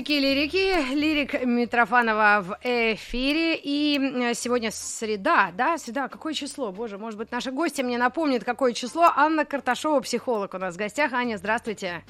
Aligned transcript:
Физики 0.00 0.12
и 0.12 0.20
лирики, 0.20 0.94
лирик 0.94 1.44
Митрофанова 1.44 2.40
в 2.40 2.58
эфире, 2.62 3.54
и 3.54 4.32
сегодня 4.34 4.70
среда, 4.70 5.50
да, 5.52 5.76
среда, 5.76 6.08
какое 6.08 6.32
число, 6.32 6.72
боже, 6.72 6.96
может 6.96 7.18
быть, 7.18 7.30
наши 7.30 7.50
гости 7.50 7.82
мне 7.82 7.98
напомнят, 7.98 8.42
какое 8.42 8.72
число, 8.72 9.12
Анна 9.14 9.44
Карташова, 9.44 10.00
психолог 10.00 10.54
у 10.54 10.58
нас 10.58 10.76
в 10.76 10.78
гостях, 10.78 11.12
Аня, 11.12 11.36
здравствуйте. 11.36 12.02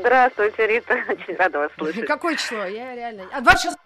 Здравствуйте, 0.00 0.66
Рита, 0.66 0.92
очень 1.08 1.34
рада 1.36 1.60
вас 1.60 1.70
слышать. 1.78 2.06
Какое 2.06 2.36
число, 2.36 2.64
я 2.64 2.94
реально, 2.94 3.24
а, 3.32 3.40
26 3.40 3.78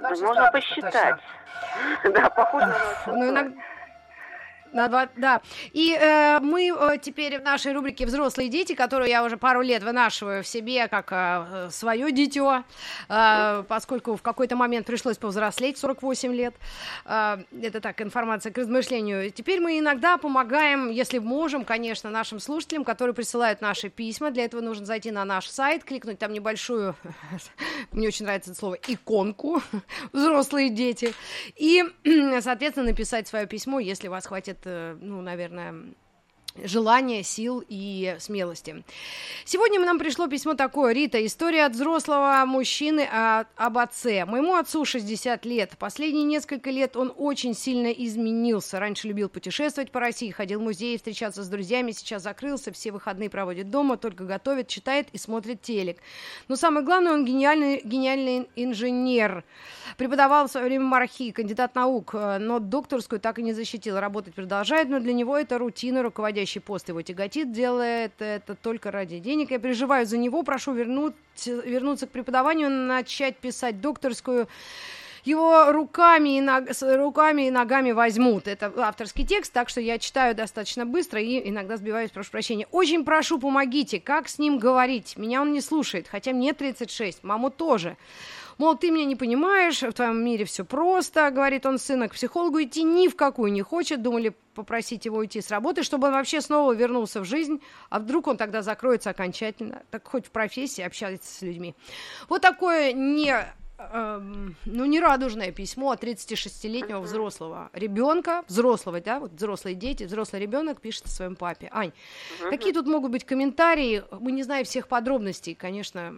Можно 0.00 0.50
посчитать. 0.52 1.16
Да, 2.04 2.30
похоже 2.30 2.66
на 2.66 3.12
Ну, 3.12 3.30
иногда... 3.30 3.60
На 4.72 4.88
два, 4.88 5.08
да. 5.16 5.42
И 5.72 5.96
э, 5.98 6.38
мы 6.40 6.68
э, 6.68 6.98
теперь 7.02 7.40
в 7.40 7.42
нашей 7.42 7.72
рубрике 7.72 8.06
«Взрослые 8.06 8.48
дети», 8.48 8.74
которую 8.74 9.08
я 9.08 9.24
уже 9.24 9.36
пару 9.36 9.62
лет 9.62 9.82
вынашиваю 9.82 10.44
в 10.44 10.46
себе 10.46 10.86
как 10.86 11.08
э, 11.10 11.68
свое 11.70 12.12
дитё, 12.12 12.62
э, 13.08 13.64
поскольку 13.66 14.14
в 14.14 14.22
какой-то 14.22 14.54
момент 14.54 14.86
пришлось 14.86 15.18
повзрослеть, 15.18 15.76
48 15.78 16.32
лет. 16.32 16.54
Э, 17.04 17.38
это 17.60 17.80
так, 17.80 18.00
информация 18.00 18.52
к 18.52 18.58
размышлению. 18.58 19.30
Теперь 19.32 19.60
мы 19.60 19.78
иногда 19.80 20.18
помогаем, 20.18 20.88
если 20.90 21.18
можем, 21.18 21.64
конечно, 21.64 22.08
нашим 22.10 22.38
слушателям, 22.38 22.84
которые 22.84 23.14
присылают 23.14 23.60
наши 23.60 23.88
письма. 23.88 24.30
Для 24.30 24.44
этого 24.44 24.60
нужно 24.60 24.86
зайти 24.86 25.10
на 25.10 25.24
наш 25.24 25.48
сайт, 25.48 25.82
кликнуть 25.82 26.20
там 26.20 26.32
небольшую, 26.32 26.94
мне 27.90 28.06
очень 28.06 28.24
нравится 28.24 28.52
это 28.52 28.58
слово, 28.58 28.78
иконку 28.86 29.62
«Взрослые 30.12 30.70
дети», 30.70 31.12
и, 31.56 31.82
соответственно, 32.40 32.86
написать 32.86 33.26
свое 33.26 33.46
письмо, 33.46 33.80
если 33.80 34.06
вас 34.06 34.26
хватит 34.26 34.59
ну, 34.64 35.22
наверное, 35.22 35.74
желания, 36.64 37.22
сил 37.22 37.62
и 37.68 38.16
смелости. 38.18 38.82
Сегодня 39.44 39.80
нам 39.80 39.98
пришло 39.98 40.26
письмо 40.26 40.54
такое. 40.54 40.92
Рита, 40.92 41.24
история 41.24 41.64
от 41.64 41.72
взрослого 41.72 42.42
мужчины 42.46 43.08
о, 43.10 43.44
об 43.56 43.78
отце. 43.78 44.24
Моему 44.24 44.56
отцу 44.56 44.84
60 44.84 45.44
лет. 45.46 45.76
Последние 45.78 46.24
несколько 46.24 46.70
лет 46.70 46.96
он 46.96 47.12
очень 47.16 47.54
сильно 47.54 47.88
изменился. 47.88 48.80
Раньше 48.80 49.08
любил 49.08 49.28
путешествовать 49.28 49.92
по 49.92 50.00
России, 50.00 50.30
ходил 50.30 50.60
в 50.60 50.64
музеи, 50.64 50.96
встречаться 50.96 51.42
с 51.42 51.48
друзьями. 51.48 51.92
Сейчас 51.92 52.22
закрылся, 52.22 52.72
все 52.72 52.90
выходные 52.90 53.30
проводит 53.30 53.70
дома, 53.70 53.96
только 53.96 54.24
готовит, 54.24 54.68
читает 54.68 55.08
и 55.12 55.18
смотрит 55.18 55.62
телек. 55.62 55.98
Но 56.48 56.56
самое 56.56 56.84
главное, 56.84 57.12
он 57.12 57.24
гениальный, 57.24 57.80
гениальный 57.84 58.48
инженер. 58.56 59.44
Преподавал 59.96 60.48
в 60.48 60.50
свое 60.50 60.66
время 60.66 60.84
мархи, 60.84 61.30
кандидат 61.30 61.74
наук, 61.74 62.14
но 62.14 62.58
докторскую 62.58 63.20
так 63.20 63.38
и 63.38 63.42
не 63.42 63.52
защитил. 63.52 63.98
Работать 63.98 64.34
продолжает, 64.34 64.88
но 64.88 64.98
для 64.98 65.12
него 65.12 65.36
это 65.36 65.58
рутина, 65.58 66.02
руководитель 66.02 66.39
руководящий 66.40 66.60
пост 66.60 66.88
его 66.88 67.02
тяготит, 67.02 67.52
делает 67.52 68.12
это 68.18 68.54
только 68.54 68.90
ради 68.90 69.18
денег. 69.18 69.50
Я 69.50 69.58
переживаю 69.58 70.06
за 70.06 70.16
него, 70.16 70.42
прошу 70.42 70.72
вернуть, 70.72 71.14
вернуться 71.44 72.06
к 72.06 72.10
преподаванию, 72.10 72.70
начать 72.70 73.36
писать 73.36 73.80
докторскую 73.80 74.48
его 75.24 75.70
руками 75.70 76.38
и, 76.38 76.40
ног, 76.40 76.64
руками 76.80 77.48
и 77.48 77.50
ногами 77.50 77.92
возьмут. 77.92 78.48
Это 78.48 78.72
авторский 78.74 79.26
текст, 79.26 79.52
так 79.52 79.68
что 79.68 79.80
я 79.80 79.98
читаю 79.98 80.34
достаточно 80.34 80.86
быстро 80.86 81.20
и 81.20 81.46
иногда 81.50 81.76
сбиваюсь, 81.76 82.10
прошу 82.10 82.30
прощения. 82.30 82.66
Очень 82.70 83.04
прошу, 83.04 83.38
помогите, 83.38 84.00
как 84.00 84.28
с 84.28 84.38
ним 84.38 84.58
говорить? 84.58 85.18
Меня 85.18 85.42
он 85.42 85.52
не 85.52 85.60
слушает, 85.60 86.08
хотя 86.08 86.32
мне 86.32 86.54
36, 86.54 87.22
маму 87.22 87.50
тоже. 87.50 87.98
Мол, 88.60 88.76
ты 88.76 88.90
меня 88.90 89.06
не 89.06 89.16
понимаешь, 89.16 89.80
в 89.80 89.94
твоем 89.94 90.22
мире 90.22 90.44
все 90.44 90.66
просто, 90.66 91.30
говорит 91.30 91.64
он 91.64 91.78
сына, 91.78 92.10
к 92.10 92.12
психологу 92.12 92.62
идти 92.62 92.82
ни 92.82 93.08
в 93.08 93.16
какую 93.16 93.50
не 93.52 93.62
хочет. 93.62 94.02
Думали 94.02 94.36
попросить 94.54 95.06
его 95.06 95.16
уйти 95.16 95.40
с 95.40 95.50
работы, 95.50 95.82
чтобы 95.82 96.08
он 96.08 96.12
вообще 96.12 96.42
снова 96.42 96.74
вернулся 96.74 97.22
в 97.22 97.24
жизнь, 97.24 97.62
а 97.88 97.98
вдруг 97.98 98.26
он 98.26 98.36
тогда 98.36 98.60
закроется 98.60 99.08
окончательно, 99.08 99.82
так 99.90 100.06
хоть 100.06 100.26
в 100.26 100.30
профессии 100.30 100.82
общается 100.82 101.32
с 101.32 101.40
людьми. 101.40 101.74
Вот 102.28 102.42
такое 102.42 102.92
не 102.92 103.34
эм, 103.78 104.56
ну, 104.66 104.84
нерадужное 104.84 105.52
письмо 105.52 105.92
от 105.92 106.04
36-летнего 106.04 107.00
взрослого 107.00 107.70
ребенка, 107.72 108.44
взрослого, 108.46 109.00
да, 109.00 109.20
вот 109.20 109.32
взрослые 109.32 109.74
дети, 109.74 110.04
взрослый 110.04 110.42
ребенок 110.42 110.82
пишет 110.82 111.06
о 111.06 111.08
своем 111.08 111.34
папе. 111.34 111.70
Ань, 111.72 111.92
какие 112.50 112.74
тут 112.74 112.86
могут 112.86 113.10
быть 113.10 113.24
комментарии? 113.24 114.04
Мы 114.10 114.32
не 114.32 114.42
знаем 114.42 114.66
всех 114.66 114.86
подробностей, 114.86 115.54
конечно, 115.54 116.14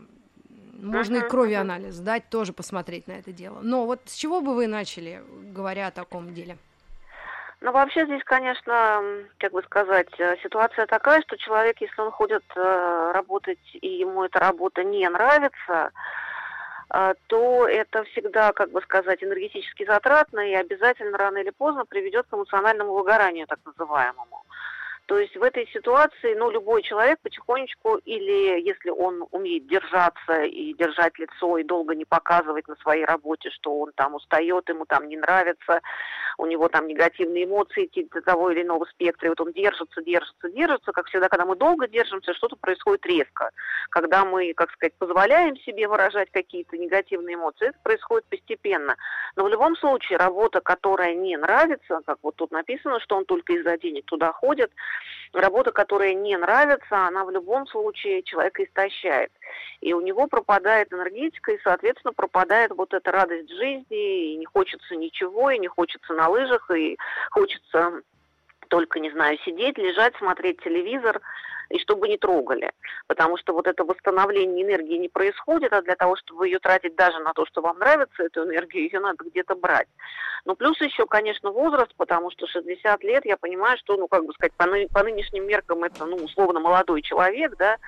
можно 0.82 1.16
и 1.18 1.28
крови 1.28 1.54
анализ 1.54 1.98
дать, 1.98 2.28
тоже 2.28 2.52
посмотреть 2.52 3.06
на 3.06 3.12
это 3.12 3.32
дело. 3.32 3.60
Но 3.62 3.86
вот 3.86 4.00
с 4.06 4.14
чего 4.14 4.40
бы 4.40 4.54
вы 4.54 4.66
начали, 4.66 5.22
говоря 5.54 5.86
о 5.86 5.90
таком 5.90 6.34
деле? 6.34 6.58
Ну, 7.60 7.70
вообще 7.70 8.04
здесь, 8.06 8.24
конечно, 8.24 9.02
как 9.38 9.52
бы 9.52 9.62
сказать, 9.62 10.08
э, 10.18 10.36
ситуация 10.42 10.86
такая, 10.86 11.22
что 11.22 11.38
человек, 11.38 11.80
если 11.80 12.00
он 12.00 12.10
ходит 12.10 12.42
э, 12.56 13.12
работать, 13.14 13.60
и 13.74 13.86
ему 13.86 14.24
эта 14.24 14.40
работа 14.40 14.82
не 14.82 15.08
нравится, 15.08 15.92
э, 16.92 17.14
то 17.28 17.68
это 17.68 18.02
всегда, 18.02 18.52
как 18.52 18.72
бы 18.72 18.82
сказать, 18.82 19.22
энергетически 19.22 19.86
затратно 19.86 20.40
и 20.40 20.54
обязательно 20.54 21.16
рано 21.16 21.38
или 21.38 21.50
поздно 21.50 21.84
приведет 21.84 22.26
к 22.28 22.34
эмоциональному 22.34 22.94
выгоранию, 22.94 23.46
так 23.46 23.60
называемому. 23.64 24.41
То 25.06 25.18
есть 25.18 25.36
в 25.36 25.42
этой 25.42 25.66
ситуации, 25.68 26.34
ну, 26.34 26.50
любой 26.50 26.82
человек 26.82 27.18
потихонечку, 27.22 27.96
или 28.04 28.60
если 28.60 28.90
он 28.90 29.26
умеет 29.32 29.66
держаться 29.66 30.42
и 30.44 30.74
держать 30.74 31.18
лицо, 31.18 31.58
и 31.58 31.64
долго 31.64 31.94
не 31.94 32.04
показывать 32.04 32.68
на 32.68 32.76
своей 32.76 33.04
работе, 33.04 33.50
что 33.50 33.80
он 33.80 33.92
там 33.96 34.14
устает, 34.14 34.68
ему 34.68 34.86
там 34.86 35.08
не 35.08 35.16
нравится, 35.16 35.80
у 36.38 36.46
него 36.46 36.68
там 36.68 36.86
негативные 36.86 37.44
эмоции 37.44 37.90
того 38.24 38.50
или 38.50 38.62
иного 38.62 38.84
спектра, 38.86 39.26
и 39.26 39.28
вот 39.30 39.40
он 39.40 39.52
держится, 39.52 40.02
держится, 40.02 40.50
держится, 40.50 40.92
как 40.92 41.06
всегда, 41.06 41.28
когда 41.28 41.46
мы 41.46 41.56
долго 41.56 41.88
держимся, 41.88 42.32
что-то 42.34 42.56
происходит 42.56 43.04
резко. 43.06 43.50
Когда 43.90 44.24
мы, 44.24 44.54
как 44.54 44.70
сказать, 44.70 44.94
позволяем 44.94 45.56
себе 45.58 45.88
выражать 45.88 46.30
какие-то 46.30 46.76
негативные 46.78 47.34
эмоции, 47.34 47.68
это 47.68 47.78
происходит 47.82 48.24
постепенно. 48.26 48.96
Но 49.36 49.44
в 49.44 49.48
любом 49.48 49.76
случае 49.76 50.18
работа, 50.18 50.60
которая 50.60 51.14
не 51.14 51.36
нравится, 51.36 52.00
как 52.06 52.18
вот 52.22 52.36
тут 52.36 52.52
написано, 52.52 53.00
что 53.00 53.16
он 53.16 53.24
только 53.24 53.52
из-за 53.54 53.76
денег 53.78 54.06
туда 54.06 54.32
ходит, 54.32 54.70
работа, 55.32 55.72
которая 55.72 56.14
не 56.14 56.36
нравится, 56.36 57.06
она 57.06 57.24
в 57.24 57.30
любом 57.30 57.66
случае 57.66 58.22
человека 58.22 58.64
истощает. 58.64 59.32
И 59.80 59.92
у 59.92 60.00
него 60.00 60.26
пропадает 60.26 60.92
энергетика, 60.92 61.52
и, 61.52 61.60
соответственно, 61.62 62.12
пропадает 62.12 62.72
вот 62.72 62.94
эта 62.94 63.10
радость 63.10 63.50
жизни, 63.50 64.32
и 64.32 64.36
не 64.36 64.44
хочется 64.44 64.96
ничего, 64.96 65.50
и 65.50 65.58
не 65.58 65.68
хочется 65.68 66.12
на 66.14 66.28
лыжах, 66.28 66.70
и 66.70 66.98
хочется 67.30 68.02
только, 68.68 69.00
не 69.00 69.10
знаю, 69.10 69.38
сидеть, 69.44 69.76
лежать, 69.76 70.16
смотреть 70.16 70.62
телевизор, 70.62 71.20
и 71.72 71.78
чтобы 71.78 72.08
не 72.08 72.18
трогали. 72.18 72.70
Потому 73.06 73.38
что 73.38 73.52
вот 73.52 73.66
это 73.66 73.84
восстановление 73.84 74.64
энергии 74.64 74.98
не 74.98 75.08
происходит, 75.08 75.72
а 75.72 75.82
для 75.82 75.96
того, 75.96 76.16
чтобы 76.16 76.46
ее 76.46 76.58
тратить 76.58 76.94
даже 76.96 77.18
на 77.20 77.32
то, 77.32 77.46
что 77.46 77.62
вам 77.62 77.78
нравится, 77.78 78.22
эту 78.22 78.44
энергию, 78.44 78.84
ее 78.84 79.00
надо 79.00 79.24
где-то 79.24 79.54
брать. 79.54 79.88
Ну, 80.44 80.54
плюс 80.54 80.78
еще, 80.80 81.06
конечно, 81.06 81.50
возраст, 81.50 81.92
потому 81.96 82.30
что 82.30 82.46
60 82.46 83.02
лет, 83.04 83.24
я 83.24 83.36
понимаю, 83.36 83.78
что, 83.78 83.96
ну, 83.96 84.06
как 84.08 84.24
бы 84.24 84.32
сказать, 84.34 84.52
по, 84.54 84.66
ны- 84.66 84.88
по 84.92 85.02
нынешним 85.02 85.46
меркам 85.46 85.84
это, 85.84 86.04
ну, 86.04 86.16
условно, 86.16 86.60
молодой 86.60 87.00
человек, 87.02 87.56
да, 87.56 87.78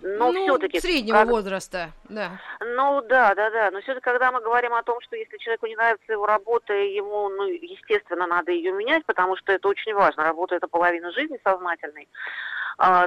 но 0.00 0.30
ну, 0.30 0.44
все-таки... 0.44 0.80
среднего 0.80 1.16
как... 1.16 1.28
возраста, 1.28 1.90
да. 2.08 2.32
Ну, 2.60 3.02
да, 3.02 3.34
да, 3.34 3.50
да, 3.50 3.70
но 3.70 3.80
все-таки, 3.80 4.04
когда 4.04 4.30
мы 4.30 4.40
говорим 4.40 4.74
о 4.74 4.82
том, 4.82 5.00
что 5.00 5.16
если 5.16 5.38
человеку 5.38 5.66
не 5.66 5.76
нравится 5.76 6.12
его 6.12 6.26
работа, 6.26 6.74
ему, 6.74 7.28
ну, 7.30 7.46
естественно, 7.46 8.26
надо 8.26 8.52
ее 8.52 8.72
менять, 8.72 9.04
потому 9.06 9.36
что 9.36 9.52
это 9.52 9.68
очень 9.68 9.94
важно, 9.94 10.24
работа– 10.24 10.54
это 10.56 10.68
половина 10.68 11.12
жизни 11.12 11.40
сознательной, 11.42 12.08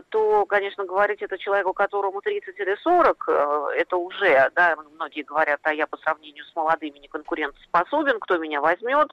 то, 0.10 0.45
конечно, 0.48 0.83
говорить 0.86 1.21
это 1.21 1.38
человеку, 1.38 1.74
которому 1.74 2.21
30 2.21 2.60
или 2.60 2.75
40, 2.81 3.25
э, 3.27 3.68
это 3.77 3.98
уже, 3.98 4.50
да, 4.56 4.75
многие 4.95 5.21
говорят, 5.21 5.60
а 5.63 5.74
я 5.74 5.86
по 5.86 5.98
сравнению 5.98 6.44
с 6.45 6.56
молодыми 6.56 6.98
не 6.98 7.07
конкурентоспособен, 7.07 8.19
кто 8.19 8.38
меня 8.38 8.62
возьмет, 8.62 9.12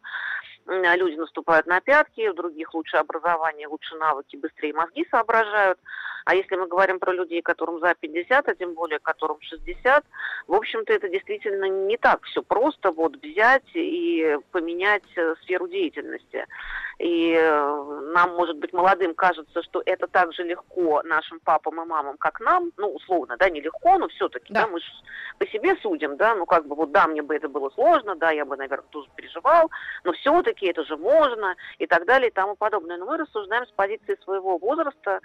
люди 0.66 1.16
наступают 1.16 1.66
на 1.66 1.80
пятки, 1.80 2.28
у 2.28 2.34
других 2.34 2.74
лучше 2.74 2.96
образование, 2.96 3.68
лучше 3.68 3.94
навыки, 3.96 4.36
быстрее 4.36 4.72
мозги 4.72 5.06
соображают. 5.10 5.78
А 6.24 6.34
если 6.34 6.56
мы 6.56 6.66
говорим 6.66 6.98
про 6.98 7.12
людей, 7.12 7.40
которым 7.40 7.78
за 7.78 7.94
50, 7.94 8.48
а 8.48 8.54
тем 8.56 8.74
более 8.74 8.98
которым 8.98 9.38
60, 9.42 10.04
в 10.48 10.54
общем-то, 10.54 10.92
это 10.92 11.08
действительно 11.08 11.66
не 11.66 11.96
так 11.96 12.24
все 12.24 12.42
просто 12.42 12.90
вот 12.90 13.16
взять 13.22 13.70
и 13.74 14.36
поменять 14.50 15.04
э, 15.14 15.36
сферу 15.42 15.68
деятельности. 15.68 16.44
И 16.98 17.32
э, 17.32 18.00
нам, 18.14 18.34
может 18.36 18.56
быть, 18.56 18.72
молодым 18.72 19.14
кажется, 19.14 19.62
что 19.62 19.82
это 19.84 20.06
так 20.06 20.32
же 20.32 20.44
легко 20.44 21.02
нашим 21.02 21.40
папам 21.40 21.82
и 21.82 21.84
мамам, 21.84 22.16
как 22.16 22.40
нам, 22.40 22.72
ну, 22.78 22.88
условно, 22.88 23.36
да, 23.38 23.50
нелегко, 23.50 23.98
но 23.98 24.08
все-таки, 24.08 24.52
да. 24.52 24.62
да, 24.62 24.68
мы 24.68 24.80
же 24.80 24.86
по 25.38 25.46
себе 25.46 25.76
судим, 25.82 26.16
да, 26.16 26.34
ну, 26.34 26.46
как 26.46 26.66
бы, 26.66 26.74
вот, 26.74 26.92
да, 26.92 27.06
мне 27.06 27.20
бы 27.20 27.36
это 27.36 27.48
было 27.48 27.68
сложно, 27.70 28.16
да, 28.16 28.30
я 28.30 28.46
бы, 28.46 28.56
наверное, 28.56 28.88
тоже 28.90 29.08
переживал, 29.14 29.70
но 30.04 30.12
все-таки 30.12 30.66
это 30.66 30.84
же 30.84 30.96
можно, 30.96 31.54
и 31.78 31.86
так 31.86 32.06
далее, 32.06 32.30
и 32.30 32.32
тому 32.32 32.56
подобное. 32.56 32.96
Но 32.96 33.04
мы 33.04 33.18
рассуждаем 33.18 33.66
с 33.66 33.70
позиции 33.72 34.18
своего 34.24 34.56
возраста, 34.56 35.20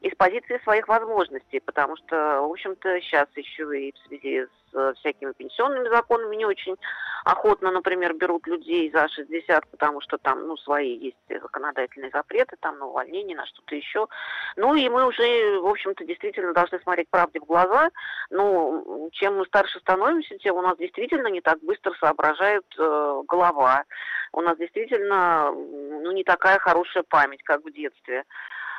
из 0.00 0.14
позиции 0.14 0.60
своих 0.62 0.88
возможностей, 0.88 1.60
потому 1.60 1.96
что, 1.96 2.42
в 2.42 2.50
общем-то, 2.50 3.00
сейчас 3.00 3.26
еще 3.34 3.80
и 3.80 3.92
в 3.92 3.98
связи 4.08 4.42
с 4.42 4.74
э, 4.74 4.92
всякими 4.98 5.32
пенсионными 5.32 5.88
законами 5.88 6.36
не 6.36 6.44
очень 6.44 6.76
охотно, 7.24 7.70
например, 7.70 8.14
берут 8.14 8.46
людей 8.46 8.90
за 8.92 9.08
60, 9.08 9.68
потому 9.70 10.00
что 10.00 10.16
там, 10.18 10.46
ну, 10.46 10.56
свои 10.58 10.96
есть 10.96 11.16
законодательные 11.28 12.10
запреты, 12.12 12.56
там, 12.60 12.78
на 12.78 12.86
увольнение, 12.86 13.36
на 13.36 13.46
что-то 13.46 13.74
еще. 13.74 14.06
Ну, 14.56 14.74
и 14.74 14.88
мы 14.88 15.06
уже, 15.06 15.58
в 15.60 15.66
общем-то, 15.66 16.04
действительно 16.04 16.52
должны 16.52 16.78
смотреть 16.80 17.08
правде 17.10 17.40
в 17.40 17.44
глаза. 17.44 17.90
Ну, 18.30 19.08
чем 19.12 19.38
мы 19.38 19.46
старше 19.46 19.80
становимся, 19.80 20.38
тем 20.38 20.56
у 20.56 20.62
нас 20.62 20.76
действительно 20.76 21.28
не 21.28 21.40
так 21.40 21.58
быстро 21.62 21.92
соображает 21.98 22.64
э, 22.78 23.22
голова. 23.26 23.84
У 24.32 24.40
нас 24.40 24.56
действительно, 24.56 25.50
ну, 25.50 26.12
не 26.12 26.22
такая 26.22 26.58
хорошая 26.58 27.02
память, 27.02 27.42
как 27.42 27.64
в 27.64 27.72
детстве. 27.72 28.24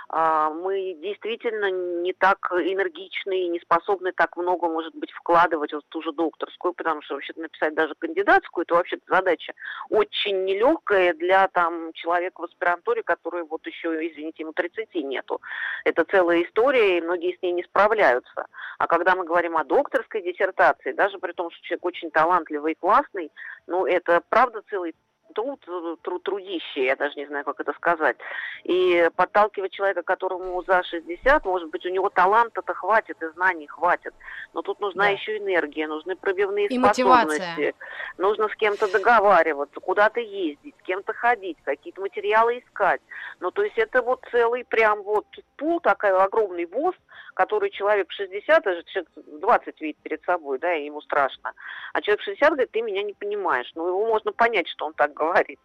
А, 0.09 0.49
мы 0.49 0.95
действительно 1.01 1.69
не 1.69 2.13
так 2.13 2.37
энергичны 2.51 3.41
и 3.41 3.49
не 3.49 3.59
способны 3.59 4.13
так 4.13 4.37
много, 4.37 4.69
может 4.69 4.95
быть, 4.95 5.11
вкладывать 5.11 5.73
в 5.73 5.81
ту 5.89 6.01
же 6.01 6.13
докторскую, 6.13 6.73
потому 6.73 7.01
что 7.01 7.15
вообще 7.15 7.33
написать 7.35 7.75
даже 7.75 7.93
кандидатскую, 7.95 8.63
это 8.63 8.75
вообще 8.75 8.99
задача 9.07 9.53
очень 9.89 10.45
нелегкая 10.45 11.13
для 11.13 11.47
там 11.49 11.91
человека 11.93 12.41
в 12.41 12.45
аспирантуре, 12.45 13.03
который 13.03 13.43
вот 13.43 13.65
еще, 13.67 13.89
извините, 14.07 14.43
ему 14.43 14.53
30 14.53 14.95
нету. 14.95 15.41
Это 15.83 16.05
целая 16.05 16.43
история, 16.43 16.97
и 16.97 17.01
многие 17.01 17.37
с 17.37 17.41
ней 17.41 17.51
не 17.51 17.63
справляются. 17.63 18.47
А 18.77 18.87
когда 18.87 19.15
мы 19.15 19.25
говорим 19.25 19.57
о 19.57 19.65
докторской 19.65 20.21
диссертации, 20.21 20.93
даже 20.93 21.19
при 21.19 21.33
том, 21.33 21.51
что 21.51 21.61
человек 21.63 21.85
очень 21.85 22.11
талантливый 22.11 22.73
и 22.73 22.75
классный, 22.75 23.31
ну, 23.65 23.85
это 23.85 24.21
правда 24.29 24.61
целый 24.69 24.95
труд, 25.37 25.99
труд 26.01 26.23
трудище, 26.23 26.85
я 26.85 26.95
даже 26.95 27.15
не 27.15 27.27
знаю, 27.27 27.45
как 27.45 27.59
это 27.59 27.73
сказать. 27.73 28.17
И 28.63 29.09
подталкивать 29.15 29.71
человека, 29.71 30.01
которому 30.01 30.63
за 30.63 30.83
60, 30.83 31.45
может 31.45 31.69
быть, 31.69 31.85
у 31.85 31.89
него 31.89 32.09
таланта-то 32.09 32.73
хватит 32.73 33.21
и 33.21 33.27
знаний 33.35 33.67
хватит. 33.67 34.13
Но 34.53 34.63
тут 34.63 34.79
нужна 34.79 35.05
да. 35.05 35.09
еще 35.09 35.37
энергия, 35.37 35.87
нужны 35.87 36.15
пробивные 36.15 36.65
и 36.65 36.79
способности. 36.79 37.41
Мотивация. 37.41 37.73
Нужно 38.17 38.49
с 38.49 38.55
кем-то 38.55 38.91
договариваться, 38.91 39.79
куда-то 39.79 40.19
ездить, 40.19 40.75
с 40.79 40.83
кем-то 40.83 41.13
ходить, 41.13 41.57
какие-то 41.63 42.01
материалы 42.01 42.59
искать. 42.59 43.01
Ну, 43.39 43.51
то 43.51 43.63
есть 43.63 43.77
это 43.77 44.01
вот 44.01 44.25
целый 44.31 44.65
прям 44.65 45.03
вот 45.03 45.27
пул, 45.57 45.79
такой 45.81 46.11
огромный 46.17 46.65
воз, 46.65 46.95
который 47.33 47.69
человек 47.69 48.11
60, 48.11 48.63
даже 48.63 48.83
человек 48.83 49.09
20 49.15 49.81
видит 49.81 49.97
перед 50.01 50.23
собой, 50.23 50.59
да, 50.59 50.73
и 50.73 50.85
ему 50.85 51.01
страшно. 51.01 51.53
А 51.93 52.01
человек 52.01 52.21
60 52.23 52.49
говорит, 52.49 52.71
ты 52.71 52.81
меня 52.81 53.03
не 53.03 53.13
понимаешь. 53.13 53.71
Ну, 53.75 53.87
его 53.87 54.07
можно 54.07 54.31
понять, 54.31 54.67
что 54.67 54.85
он 54.85 54.93
так 54.93 55.13
говорит. 55.13 55.59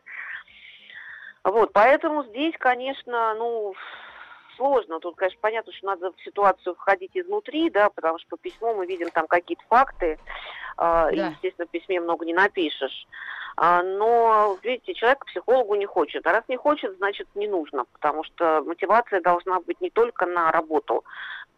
Вот, 1.44 1.72
поэтому 1.72 2.24
здесь, 2.24 2.54
конечно, 2.58 3.34
ну, 3.34 3.74
сложно. 4.56 5.00
Тут, 5.00 5.16
конечно, 5.16 5.38
понятно, 5.40 5.72
что 5.72 5.86
надо 5.86 6.12
в 6.12 6.22
ситуацию 6.22 6.74
входить 6.74 7.12
изнутри, 7.14 7.70
да, 7.70 7.90
потому 7.90 8.18
что 8.18 8.28
по 8.30 8.36
письму 8.36 8.74
мы 8.74 8.86
видим 8.86 9.10
там 9.10 9.26
какие-то 9.26 9.64
факты, 9.68 10.06
э, 10.06 10.18
да. 10.76 11.10
и, 11.10 11.16
естественно, 11.16 11.66
в 11.66 11.70
письме 11.70 12.00
много 12.00 12.24
не 12.24 12.34
напишешь. 12.34 13.06
А, 13.56 13.82
но, 13.82 14.58
видите, 14.62 14.94
человек 14.94 15.20
к 15.20 15.26
психологу 15.26 15.74
не 15.74 15.86
хочет. 15.86 16.26
А 16.26 16.32
раз 16.32 16.44
не 16.48 16.56
хочет, 16.56 16.96
значит, 16.96 17.28
не 17.34 17.48
нужно, 17.48 17.84
потому 17.92 18.24
что 18.24 18.62
мотивация 18.62 19.20
должна 19.20 19.60
быть 19.60 19.80
не 19.80 19.90
только 19.90 20.26
на 20.26 20.50
работу, 20.50 21.04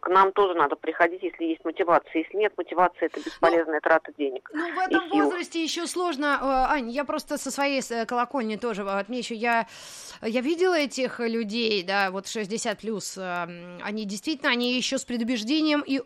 к 0.05 0.09
нам 0.09 0.33
тоже 0.33 0.53
надо 0.55 0.77
приходить, 0.77 1.23
если 1.23 1.45
есть 1.45 1.65
мотивация. 1.65 2.23
Если 2.23 2.37
нет 2.37 2.53
мотивации, 2.59 3.07
это 3.07 3.21
бесполезная 3.21 3.77
ну, 3.77 3.81
трата 3.81 4.13
денег. 4.19 4.51
Ну, 4.53 4.75
в 4.75 4.79
этом 4.79 5.09
возрасте 5.09 5.65
еще 5.65 5.87
сложно. 5.87 6.39
Э, 6.43 6.73
Ань, 6.73 6.91
я 6.91 7.05
просто 7.05 7.39
со 7.39 7.51
своей 7.51 7.81
э, 7.89 8.05
колокольни 8.05 8.57
тоже 8.57 8.83
отмечу. 8.83 9.33
Я, 9.33 9.67
я 10.21 10.43
видела 10.43 10.75
этих 10.75 11.21
людей, 11.21 11.83
да, 11.83 12.11
вот 12.11 12.29
60 12.29 12.79
плюс. 12.79 13.19
Они 13.19 14.05
действительно, 14.05 14.51
они 14.51 14.77
еще 14.77 14.99
с 14.99 15.07
предубеждением 15.07 15.83
и 15.87 16.03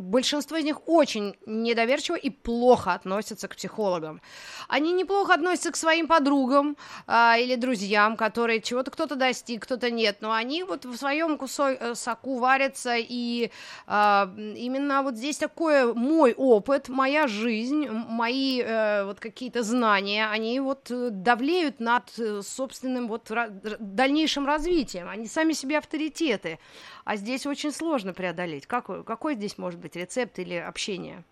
большинство 0.00 0.56
из 0.56 0.64
них 0.64 0.88
очень 0.88 1.36
недоверчиво 1.46 2.16
и 2.16 2.30
плохо 2.30 2.92
относятся 2.92 3.48
к 3.48 3.56
психологам. 3.56 4.20
Они 4.68 4.92
неплохо 4.92 5.34
относятся 5.34 5.72
к 5.72 5.76
своим 5.76 6.06
подругам 6.06 6.76
а, 7.06 7.36
или 7.38 7.56
друзьям, 7.56 8.16
которые 8.16 8.60
чего-то 8.60 8.90
кто-то 8.90 9.16
достиг, 9.16 9.62
кто-то 9.62 9.90
нет, 9.90 10.18
но 10.20 10.32
они 10.32 10.62
вот 10.62 10.84
в 10.84 10.96
своем 10.96 11.38
кусой 11.38 11.74
э, 11.74 11.94
соку 11.94 12.38
варятся, 12.38 12.94
и 12.96 13.50
а, 13.86 14.32
именно 14.36 15.02
вот 15.02 15.16
здесь 15.16 15.38
такой 15.38 15.94
мой 15.94 16.34
опыт, 16.34 16.88
моя 16.88 17.26
жизнь, 17.26 17.88
мои 17.88 18.62
а, 18.62 19.04
вот 19.06 19.20
какие-то 19.20 19.62
знания, 19.62 20.28
они 20.30 20.60
вот 20.60 20.90
э, 20.90 21.10
давлеют 21.10 21.80
над 21.80 22.04
собственным 22.42 23.08
вот 23.08 23.30
дальнейшим 23.78 24.46
развитием, 24.46 25.08
они 25.08 25.26
сами 25.26 25.52
себе 25.52 25.78
авторитеты, 25.78 26.58
а 27.06 27.14
здесь 27.14 27.46
очень 27.46 27.70
сложно 27.70 28.12
преодолеть. 28.12 28.66
Как, 28.66 28.86
какой 29.06 29.36
здесь 29.36 29.58
может 29.58 29.80
быть 29.80 29.94
рецепт 29.94 30.38
или 30.40 30.56
общение? 30.56 31.22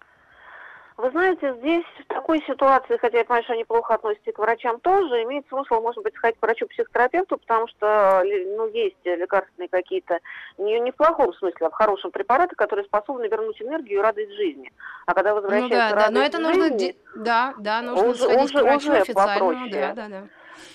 Вы 0.96 1.10
знаете, 1.10 1.52
здесь 1.58 1.84
в 1.98 2.06
такой 2.06 2.40
ситуации, 2.46 2.96
хотя 2.98 3.18
я 3.18 3.24
понимаю, 3.24 3.42
что 3.42 3.54
они 3.54 3.64
плохо 3.64 3.94
относятся 3.94 4.30
к 4.30 4.38
врачам 4.38 4.78
тоже, 4.78 5.24
имеет 5.24 5.44
смысл, 5.48 5.80
может 5.80 6.00
быть, 6.04 6.14
сходить 6.14 6.38
к 6.38 6.42
врачу-психотерапевту, 6.42 7.38
потому 7.38 7.66
что 7.66 8.22
ну, 8.24 8.68
есть 8.68 8.94
лекарственные 9.04 9.68
какие-то, 9.68 10.20
не, 10.56 10.78
не 10.78 10.92
в 10.92 10.94
плохом 10.94 11.34
смысле, 11.34 11.66
а 11.66 11.70
в 11.70 11.72
хорошем 11.72 12.12
препараты, 12.12 12.54
которые 12.54 12.86
способны 12.86 13.26
вернуть 13.26 13.60
энергию 13.60 13.98
и 13.98 14.02
радость 14.02 14.32
жизни. 14.34 14.70
А 15.06 15.14
когда 15.14 15.34
возвращается 15.34 15.74
ну, 15.74 15.74
да, 15.74 15.90
радость 15.90 16.14
да, 16.14 16.20
но 16.20 16.24
это 16.24 16.38
нужно, 16.38 16.64
жизни, 16.68 16.96
да, 17.16 17.54
да, 17.58 17.82
нужно 17.82 18.08
уже, 18.10 18.22
сходить 18.22 18.44
уже, 18.44 18.58
к 18.58 18.62
врачу 18.62 18.90
уже 18.90 18.96
официальному, 18.98 19.70
да, 19.70 19.92
да, 19.94 20.08
да. 20.08 20.22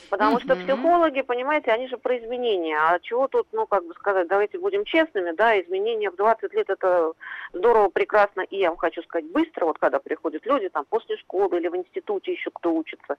Потому 0.09 0.37
mm-hmm. 0.37 0.43
что 0.43 0.55
психологи, 0.55 1.21
понимаете, 1.21 1.71
они 1.71 1.87
же 1.87 1.97
про 1.97 2.17
изменения. 2.17 2.77
А 2.77 2.99
чего 2.99 3.27
тут, 3.27 3.47
ну, 3.51 3.67
как 3.67 3.85
бы 3.85 3.93
сказать, 3.93 4.27
давайте 4.27 4.57
будем 4.57 4.85
честными, 4.85 5.31
да, 5.31 5.59
изменения 5.61 6.09
в 6.09 6.15
20 6.15 6.53
лет 6.53 6.69
это 6.69 7.13
здорово, 7.53 7.89
прекрасно, 7.89 8.41
и 8.41 8.57
я 8.57 8.69
вам 8.69 8.77
хочу 8.77 9.01
сказать, 9.03 9.29
быстро, 9.31 9.65
вот 9.65 9.77
когда 9.77 9.99
приходят 9.99 10.45
люди 10.45 10.69
там 10.69 10.85
после 10.89 11.17
школы 11.17 11.57
или 11.57 11.67
в 11.67 11.75
институте 11.75 12.31
еще 12.31 12.49
кто 12.51 12.73
учится, 12.73 13.17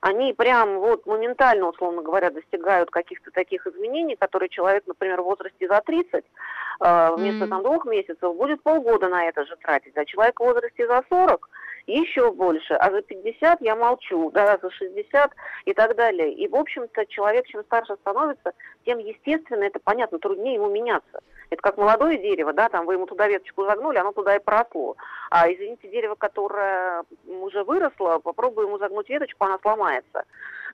они 0.00 0.32
прям 0.32 0.78
вот 0.78 1.06
моментально, 1.06 1.68
условно 1.68 2.02
говоря, 2.02 2.30
достигают 2.30 2.90
каких-то 2.90 3.30
таких 3.30 3.66
изменений, 3.66 4.16
которые 4.16 4.48
человек, 4.48 4.84
например, 4.86 5.20
в 5.22 5.24
возрасте 5.24 5.66
за 5.66 5.80
30, 5.80 6.12
э, 6.14 7.14
вместо 7.16 7.44
mm-hmm. 7.44 7.48
там 7.48 7.62
двух 7.62 7.84
месяцев 7.84 8.36
будет 8.36 8.62
полгода 8.62 9.08
на 9.08 9.24
это 9.24 9.44
же 9.44 9.56
тратить, 9.56 9.96
а 9.96 10.04
человек 10.04 10.38
в 10.38 10.44
возрасте 10.44 10.86
за 10.86 11.02
40 11.08 11.48
еще 11.88 12.30
больше, 12.32 12.74
а 12.74 12.90
за 12.90 13.02
50 13.02 13.60
я 13.60 13.74
молчу, 13.74 14.30
да, 14.30 14.58
за 14.62 14.70
60 14.70 15.32
и 15.64 15.72
так 15.72 15.96
далее. 15.96 16.32
И, 16.32 16.46
в 16.48 16.54
общем-то, 16.54 17.06
человек, 17.06 17.46
чем 17.46 17.62
старше 17.64 17.96
становится, 17.96 18.52
тем, 18.84 18.98
естественно, 18.98 19.64
это 19.64 19.80
понятно, 19.82 20.18
труднее 20.18 20.54
ему 20.54 20.68
меняться. 20.68 21.20
Это 21.50 21.62
как 21.62 21.78
молодое 21.78 22.18
дерево, 22.18 22.52
да, 22.52 22.68
там 22.68 22.84
вы 22.84 22.94
ему 22.94 23.06
туда 23.06 23.26
веточку 23.26 23.64
загнули, 23.64 23.96
оно 23.96 24.12
туда 24.12 24.36
и 24.36 24.38
просло. 24.38 24.96
А, 25.30 25.50
извините, 25.50 25.88
дерево, 25.88 26.14
которое 26.14 27.04
уже 27.26 27.64
выросло, 27.64 28.18
попробуй 28.18 28.66
ему 28.66 28.78
загнуть 28.78 29.08
веточку, 29.08 29.44
она 29.44 29.58
сломается. 29.62 30.24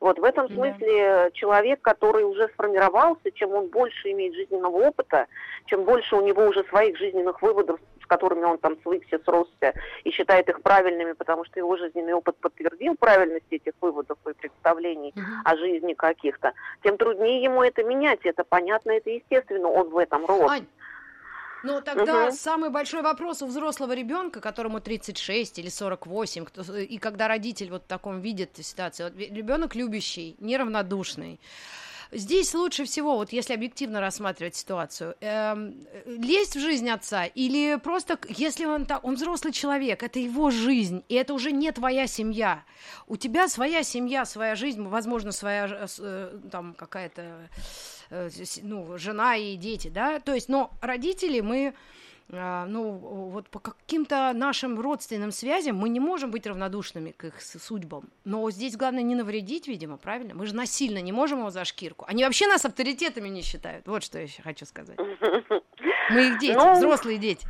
Вот 0.00 0.18
в 0.18 0.24
этом 0.24 0.48
смысле 0.48 1.06
да. 1.06 1.30
человек, 1.30 1.80
который 1.80 2.24
уже 2.24 2.48
сформировался, 2.48 3.30
чем 3.32 3.54
он 3.54 3.68
больше 3.68 4.10
имеет 4.10 4.34
жизненного 4.34 4.88
опыта, 4.88 5.26
чем 5.66 5.84
больше 5.84 6.16
у 6.16 6.20
него 6.20 6.44
уже 6.44 6.64
своих 6.64 6.98
жизненных 6.98 7.40
выводов 7.40 7.80
которыми 8.14 8.44
он 8.44 8.58
там 8.58 8.76
свыкся, 8.82 9.18
сросся 9.24 9.72
и 10.04 10.10
считает 10.10 10.48
их 10.48 10.62
правильными, 10.62 11.12
потому 11.12 11.44
что 11.44 11.58
его 11.58 11.76
жизненный 11.76 12.12
опыт 12.12 12.36
подтвердил 12.36 12.94
правильность 12.94 13.50
этих 13.50 13.72
выводов 13.80 14.18
и 14.28 14.32
представлений 14.32 15.12
uh-huh. 15.16 15.22
о 15.44 15.56
жизни 15.56 15.94
каких-то, 15.94 16.52
тем 16.82 16.96
труднее 16.96 17.42
ему 17.42 17.62
это 17.62 17.82
менять. 17.82 18.20
Это 18.24 18.44
понятно, 18.44 18.92
это 18.92 19.10
естественно, 19.10 19.68
он 19.68 19.88
в 19.88 19.98
этом 19.98 20.26
рос. 20.26 20.50
Ань, 20.50 20.66
ну, 21.64 21.80
тогда 21.80 22.26
угу. 22.26 22.32
самый 22.32 22.70
большой 22.70 23.02
вопрос 23.02 23.42
у 23.42 23.46
взрослого 23.46 23.92
ребенка, 23.94 24.40
которому 24.40 24.80
36 24.80 25.58
или 25.58 25.70
48, 25.70 26.44
кто, 26.44 26.62
и 26.76 26.98
когда 26.98 27.26
родитель 27.26 27.70
вот 27.70 27.84
в 27.84 27.86
таком 27.86 28.20
видит 28.20 28.50
ситуацию, 28.56 29.10
вот 29.10 29.18
ребенок 29.18 29.74
любящий, 29.74 30.36
неравнодушный, 30.40 31.40
Здесь 32.14 32.54
лучше 32.54 32.84
всего, 32.84 33.16
вот 33.16 33.32
если 33.32 33.54
объективно 33.54 34.00
рассматривать 34.00 34.54
ситуацию, 34.54 35.16
э, 35.20 35.72
лезть 36.06 36.54
в 36.54 36.60
жизнь 36.60 36.88
отца 36.88 37.24
или 37.24 37.76
просто, 37.82 38.18
если 38.28 38.66
он, 38.66 38.86
так, 38.86 39.04
он 39.04 39.16
взрослый 39.16 39.52
человек, 39.52 40.04
это 40.04 40.20
его 40.20 40.50
жизнь, 40.50 41.04
и 41.08 41.14
это 41.16 41.34
уже 41.34 41.50
не 41.50 41.72
твоя 41.72 42.06
семья. 42.06 42.62
У 43.08 43.16
тебя 43.16 43.48
своя 43.48 43.82
семья, 43.82 44.24
своя 44.24 44.54
жизнь, 44.54 44.80
возможно, 44.82 45.32
своя 45.32 45.66
э, 45.66 45.86
э, 45.98 46.38
там 46.52 46.74
какая-то 46.74 47.50
э, 48.10 48.30
ну, 48.62 48.96
жена 48.96 49.36
и 49.36 49.56
дети, 49.56 49.88
да, 49.88 50.20
то 50.20 50.34
есть, 50.34 50.48
но 50.48 50.70
родители 50.80 51.40
мы 51.40 51.74
ну, 52.28 52.90
вот 52.92 53.48
по 53.48 53.58
каким-то 53.58 54.32
нашим 54.34 54.80
родственным 54.80 55.30
связям 55.30 55.76
мы 55.76 55.88
не 55.88 56.00
можем 56.00 56.30
быть 56.30 56.46
равнодушными 56.46 57.10
к 57.10 57.24
их 57.24 57.40
судьбам. 57.40 58.08
Но 58.24 58.50
здесь 58.50 58.76
главное 58.76 59.02
не 59.02 59.14
навредить, 59.14 59.68
видимо, 59.68 59.96
правильно? 59.96 60.34
Мы 60.34 60.46
же 60.46 60.54
насильно 60.54 60.98
не 60.98 61.12
можем 61.12 61.40
его 61.40 61.50
за 61.50 61.64
шкирку. 61.64 62.04
Они 62.08 62.24
вообще 62.24 62.46
нас 62.46 62.64
авторитетами 62.64 63.28
не 63.28 63.42
считают. 63.42 63.86
Вот 63.86 64.02
что 64.02 64.18
я 64.18 64.24
еще 64.24 64.42
хочу 64.42 64.64
сказать. 64.66 64.98
Мы 66.10 66.28
их 66.28 66.38
дети, 66.38 66.56
ну, 66.56 66.74
взрослые 66.74 67.18
дети. 67.18 67.46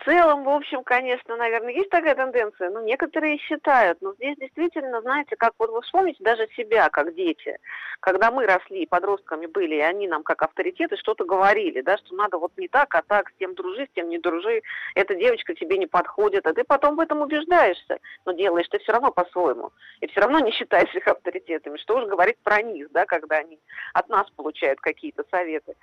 В 0.00 0.04
целом, 0.06 0.44
в 0.44 0.48
общем, 0.48 0.82
конечно, 0.82 1.36
наверное, 1.36 1.74
есть 1.74 1.90
такая 1.90 2.14
тенденция, 2.14 2.70
но 2.70 2.80
некоторые 2.80 3.36
считают. 3.38 4.00
Но 4.00 4.14
здесь 4.14 4.36
действительно, 4.38 5.02
знаете, 5.02 5.36
как 5.36 5.52
вот 5.58 5.68
вы 5.70 5.82
вспомните 5.82 6.24
даже 6.24 6.48
себя, 6.56 6.88
как 6.88 7.14
дети. 7.14 7.58
Когда 8.00 8.30
мы 8.30 8.46
росли, 8.46 8.86
подростками 8.86 9.44
были, 9.44 9.74
и 9.74 9.80
они 9.80 10.08
нам 10.08 10.22
как 10.22 10.40
авторитеты 10.42 10.96
что-то 10.96 11.26
говорили, 11.26 11.82
да, 11.82 11.98
что 11.98 12.14
надо 12.14 12.38
вот 12.38 12.52
не 12.56 12.66
так, 12.68 12.94
а 12.94 13.02
так, 13.02 13.28
с 13.28 13.34
тем 13.38 13.54
дружи, 13.54 13.86
с 13.86 13.94
тем 13.94 14.08
не 14.08 14.18
дружи, 14.18 14.62
эта 14.94 15.14
девочка 15.14 15.54
тебе 15.54 15.76
не 15.76 15.86
подходит, 15.86 16.46
а 16.46 16.54
ты 16.54 16.64
потом 16.64 16.96
в 16.96 17.00
этом 17.00 17.20
убеждаешься, 17.20 17.98
но 18.24 18.32
делаешь 18.32 18.68
ты 18.70 18.78
все 18.78 18.92
равно 18.92 19.12
по-своему. 19.12 19.70
И 20.00 20.06
все 20.06 20.20
равно 20.20 20.38
не 20.38 20.52
считаешь 20.52 20.94
их 20.94 21.06
авторитетами. 21.08 21.76
Что 21.76 21.98
уж 21.98 22.04
говорить 22.06 22.38
про 22.42 22.62
них, 22.62 22.90
да, 22.92 23.04
когда 23.04 23.36
они 23.36 23.58
от 23.92 24.08
нас 24.08 24.30
получают 24.30 24.80
какие-то 24.80 25.24
советы, 25.30 25.74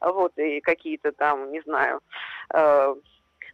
вот, 0.00 0.32
и 0.38 0.60
какие-то 0.60 1.12
там, 1.12 1.52
не 1.52 1.60
знаю, 1.60 2.00
э, 2.54 2.94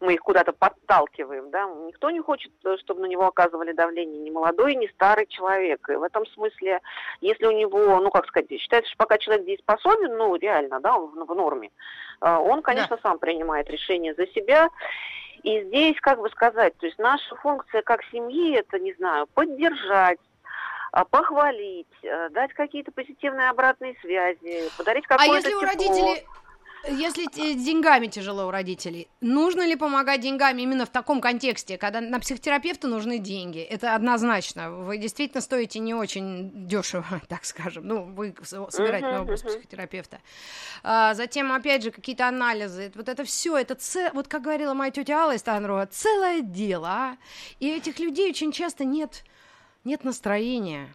мы 0.03 0.15
их 0.15 0.21
куда-то 0.21 0.53
подталкиваем, 0.53 1.51
да, 1.51 1.67
никто 1.87 2.11
не 2.11 2.21
хочет, 2.21 2.53
э, 2.65 2.77
чтобы 2.79 3.01
на 3.03 3.07
него 3.07 3.27
оказывали 3.27 3.73
давление, 3.73 4.21
ни 4.21 4.31
молодой, 4.31 4.75
ни 4.75 4.89
старый 4.89 5.27
человек. 5.27 5.89
И 5.89 5.95
в 5.95 6.03
этом 6.03 6.27
смысле, 6.27 6.81
если 7.21 7.47
у 7.47 7.53
него, 7.53 7.99
ну, 8.01 8.11
как 8.11 8.27
сказать, 8.27 8.51
считается, 8.51 8.91
что 8.91 8.99
пока 8.99 9.19
человек 9.19 9.47
дееспособен, 9.47 10.17
ну, 10.17 10.35
реально, 10.37 10.81
да, 10.81 10.97
он 10.97 11.11
в, 11.11 11.25
в 11.25 11.35
норме, 11.35 11.71
э, 12.21 12.37
он, 12.37 12.63
конечно, 12.63 12.97
да. 12.97 13.03
сам 13.03 13.19
принимает 13.19 13.71
решение 13.71 14.15
за 14.15 14.27
себя. 14.27 14.69
И 15.43 15.63
здесь, 15.63 15.97
как 16.01 16.21
бы 16.21 16.29
сказать, 16.31 16.77
то 16.79 16.87
есть 16.87 16.99
наша 16.99 17.35
функция 17.37 17.83
как 17.83 18.03
семьи, 18.13 18.57
это, 18.57 18.79
не 18.79 18.93
знаю, 18.95 19.27
поддержать, 19.35 20.21
э, 20.93 21.05
похвалить, 21.11 21.87
дать 22.31 22.53
какие-то 22.55 22.91
позитивные 22.93 23.51
обратные 23.51 23.97
связи, 24.01 24.69
подарить 24.77 25.07
какое-то 25.07 25.33
А 25.33 25.37
если 25.37 25.51
тепло. 25.51 25.63
у 25.63 25.67
родителей 25.67 26.27
если 26.89 27.27
деньгами 27.55 28.09
тяжело 28.09 28.47
у 28.47 28.51
родителей, 28.51 29.09
нужно 29.21 29.67
ли 29.67 29.77
помогать 29.77 30.21
деньгами 30.21 30.63
именно 30.63 30.85
в 30.85 30.91
таком 30.91 31.21
контексте, 31.21 31.79
когда 31.79 32.01
на 32.01 32.19
психотерапевта 32.19 32.89
нужны 32.89 33.19
деньги? 33.19 33.61
Это 33.61 33.95
однозначно. 33.95 34.71
Вы 34.71 34.99
действительно 34.99 35.41
стоите 35.41 35.79
не 35.79 35.95
очень 35.95 36.51
дешево, 36.67 37.23
так 37.29 37.45
скажем. 37.45 37.87
Ну, 37.87 38.05
вы 38.05 38.35
собираете 38.43 39.07
uh-huh, 39.07 39.19
нового 39.19 39.35
uh-huh. 39.35 39.49
психотерапевта. 39.49 40.21
А, 40.83 41.15
затем, 41.15 41.53
опять 41.53 41.83
же, 41.83 41.91
какие-то 41.91 42.27
анализы. 42.27 42.91
Вот 42.95 43.09
это 43.09 43.25
все, 43.25 43.57
это 43.57 43.75
цел... 43.75 44.11
вот 44.13 44.29
как 44.29 44.43
говорила 44.43 44.75
моя 44.75 44.91
тетя 44.91 45.23
Алла 45.23 45.35
из 45.35 45.43
Танрова, 45.43 45.87
целое 45.87 46.41
дело. 46.41 46.89
А? 46.89 47.17
И 47.61 47.71
этих 47.71 47.99
людей 47.99 48.31
очень 48.31 48.51
часто 48.51 48.85
нет, 48.85 49.25
нет 49.85 50.05
настроения. 50.05 50.95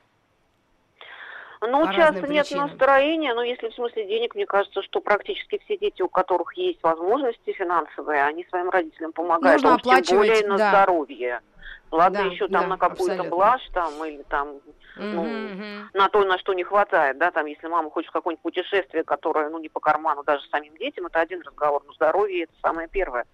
Ну, 1.62 1.94
часто 1.94 2.28
нет 2.28 2.50
настроения, 2.52 3.34
но 3.34 3.44
если 3.44 3.70
в 3.70 3.74
смысле 3.74 4.06
денег, 4.06 4.36
мне 4.36 4.46
кажется, 4.46 4.82
что 4.84 5.02
практически 5.02 5.60
все 5.66 5.78
дети, 5.78 6.02
у 6.02 6.10
которых 6.10 6.56
есть 6.56 6.82
возможности 6.84 7.52
финансовые, 7.54 8.24
они 8.24 8.46
своим 8.50 8.70
родителям 8.70 9.12
помогают, 9.12 9.62
Нужно 9.64 9.96
а 9.96 10.02
тем 10.02 10.18
более 10.18 10.48
на 10.48 10.58
да. 10.58 10.70
здоровье. 10.70 11.42
Ладно, 11.90 12.24
да, 12.24 12.26
еще 12.26 12.48
там 12.48 12.64
да, 12.64 12.68
на 12.68 12.78
какую-то 12.78 13.24
блажь 13.24 13.66
там 13.74 14.04
или 14.04 14.22
там 14.24 14.60
ну, 14.98 15.26
mm-hmm. 15.26 15.86
на 15.94 16.10
то, 16.10 16.24
на 16.26 16.38
что 16.38 16.54
не 16.54 16.64
хватает, 16.64 17.18
да, 17.18 17.32
там, 17.32 17.46
если 17.46 17.68
мама 17.68 17.90
хочет 17.90 18.12
какое-нибудь 18.12 18.42
путешествие, 18.42 19.04
которое, 19.04 19.50
ну, 19.50 19.60
не 19.60 19.70
по 19.70 19.80
карману 19.80 20.24
даже 20.24 20.46
самим 20.50 20.76
детям, 20.78 21.06
это 21.06 21.20
один 21.20 21.42
разговор, 21.42 21.84
но 21.86 21.94
здоровье 21.94 22.44
это 22.44 22.54
самое 22.62 22.88
первое, 22.88 23.26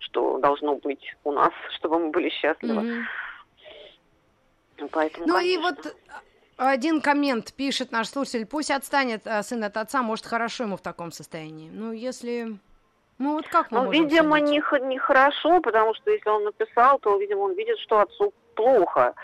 что 0.00 0.38
должно 0.38 0.76
быть 0.76 1.14
у 1.24 1.32
нас, 1.32 1.52
чтобы 1.76 1.98
мы 1.98 2.10
были 2.10 2.30
счастливы. 2.30 2.80
Mm-hmm. 2.80 3.04
Поэтому, 4.92 5.26
ну 5.26 5.34
конечно. 5.34 5.54
и 5.54 5.62
вот 5.62 5.96
один 6.68 7.00
коммент 7.00 7.52
пишет 7.54 7.90
наш 7.90 8.08
слушатель, 8.08 8.46
пусть 8.46 8.70
отстанет 8.70 9.26
а, 9.26 9.42
сын 9.42 9.64
от 9.64 9.76
отца, 9.76 10.02
может, 10.02 10.26
хорошо 10.26 10.64
ему 10.64 10.76
в 10.76 10.82
таком 10.82 11.10
состоянии. 11.12 11.70
Ну, 11.72 11.92
если... 11.92 12.58
Ну, 13.18 13.34
вот 13.34 13.48
как 13.48 13.70
мы 13.70 13.82
Ну, 13.82 13.90
видимо, 13.90 14.40
не, 14.40 14.62
не 14.86 14.98
хорошо, 14.98 15.60
потому 15.60 15.94
что 15.94 16.10
если 16.10 16.28
он 16.28 16.44
написал, 16.44 16.98
то, 16.98 17.18
видимо, 17.18 17.40
он 17.40 17.54
видит, 17.54 17.78
что 17.78 18.00
отцу 18.00 18.32
плохо. 18.54 19.14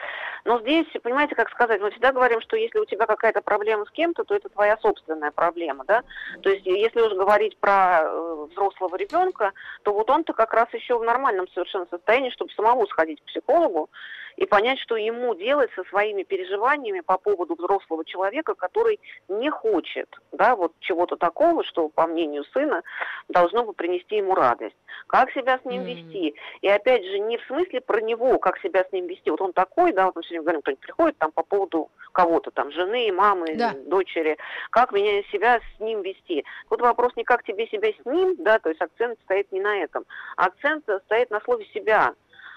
Но 0.47 0.61
здесь, 0.61 0.87
понимаете, 1.03 1.35
как 1.35 1.51
сказать, 1.51 1.81
мы 1.81 1.91
всегда 1.91 2.13
говорим, 2.13 2.41
что 2.41 2.57
если 2.57 2.79
у 2.79 2.85
тебя 2.85 3.05
какая-то 3.07 3.43
проблема 3.43 3.85
с 3.85 3.91
кем-то, 3.91 4.23
то 4.23 4.33
это 4.33 4.49
твоя 4.49 4.79
собственная 4.79 5.33
проблема, 5.33 5.85
да. 5.85 6.05
То 6.41 6.51
есть, 6.51 6.65
если 6.65 7.01
уж 7.01 7.15
говорить 7.15 7.59
про 7.59 8.03
э, 8.03 8.47
взрослого 8.53 8.95
ребенка, 8.95 9.53
то 9.83 9.93
вот 9.93 10.09
он-то 10.09 10.35
как 10.35 10.55
раз 10.55 10.73
еще 10.73 10.99
в 10.99 11.03
нормальном 11.03 11.49
совершенно 11.49 11.87
состоянии, 11.91 12.31
чтобы 12.31 12.53
самому 12.53 12.87
сходить 12.87 13.21
к 13.23 13.25
психологу, 13.25 13.91
и 14.37 14.45
понять, 14.47 14.79
что 14.81 14.97
ему 14.97 15.35
делать 15.35 15.71
со 15.75 15.85
своими 15.85 16.23
переживаниями 16.23 17.01
по 17.01 17.19
поводу 17.19 17.55
взрослого 17.55 18.05
человека, 18.05 18.55
который 18.55 19.01
не 19.29 19.51
хочет, 19.51 20.09
да, 20.33 20.57
вот 20.57 20.73
чего-то 20.81 21.17
такого, 21.17 21.65
что, 21.65 21.89
по 21.89 22.07
мнению 22.07 22.45
сына, 22.53 22.83
должно 23.29 23.65
бы 23.65 23.73
принести 23.73 24.17
ему 24.17 24.35
радость. 24.35 24.77
Как 25.07 25.31
себя 25.33 25.59
с 25.59 25.65
ним 25.65 25.83
mm-hmm. 25.83 25.95
вести? 25.95 26.35
И 26.61 26.69
опять 26.69 27.05
же, 27.05 27.19
не 27.19 27.39
в 27.39 27.45
смысле 27.47 27.81
про 27.81 28.01
него, 28.01 28.39
как 28.39 28.59
себя 28.61 28.85
с 28.85 28.93
ним 28.93 29.07
вести. 29.07 29.31
Вот 29.31 29.41
он 29.41 29.53
такой, 29.53 29.93
да, 29.93 30.07
вот 30.07 30.17
мы 30.17 30.23
сегодня 30.37 30.43
говорим, 30.43 30.63
кто-нибудь 30.63 30.83
приходит 30.83 31.19
там 31.19 31.33
по 31.33 31.43
поводу 31.43 31.91
кого-то 32.13 32.51
там, 32.51 32.71
жены, 32.73 33.13
мамы, 33.13 33.55
да. 33.57 33.75
дочери, 33.87 34.39
как 34.71 34.93
меня 34.93 35.23
себя 35.25 35.61
с 35.61 35.81
ним 35.81 36.03
вести. 36.03 36.45
Тут 36.69 36.81
вопрос 36.81 37.13
не 37.17 37.25
как 37.25 37.43
тебе 37.45 37.67
себя 37.69 37.89
с 37.91 38.07
ним, 38.07 38.37
да, 38.39 38.59
то 38.59 38.71
есть 38.71 38.81
акцент 38.81 39.19
стоит 39.25 39.51
не 39.53 39.61
на 39.61 39.77
этом. 39.79 40.05
Акцент 40.37 40.85
стоит 41.05 41.31
на 41.31 41.41
слове 41.41 41.67
себя 41.75 42.15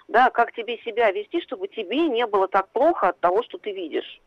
да, 0.07 0.31
как 0.31 0.51
тебе 0.53 0.79
себя 0.79 1.11
вести, 1.11 1.39
чтобы 1.41 1.67
тебе 1.67 2.07
не 2.07 2.25
было 2.25 2.47
так 2.47 2.67
плохо 2.69 3.09
от 3.09 3.19
того, 3.19 3.43
что 3.43 3.59
ты 3.59 3.71
видишь. 3.71 4.19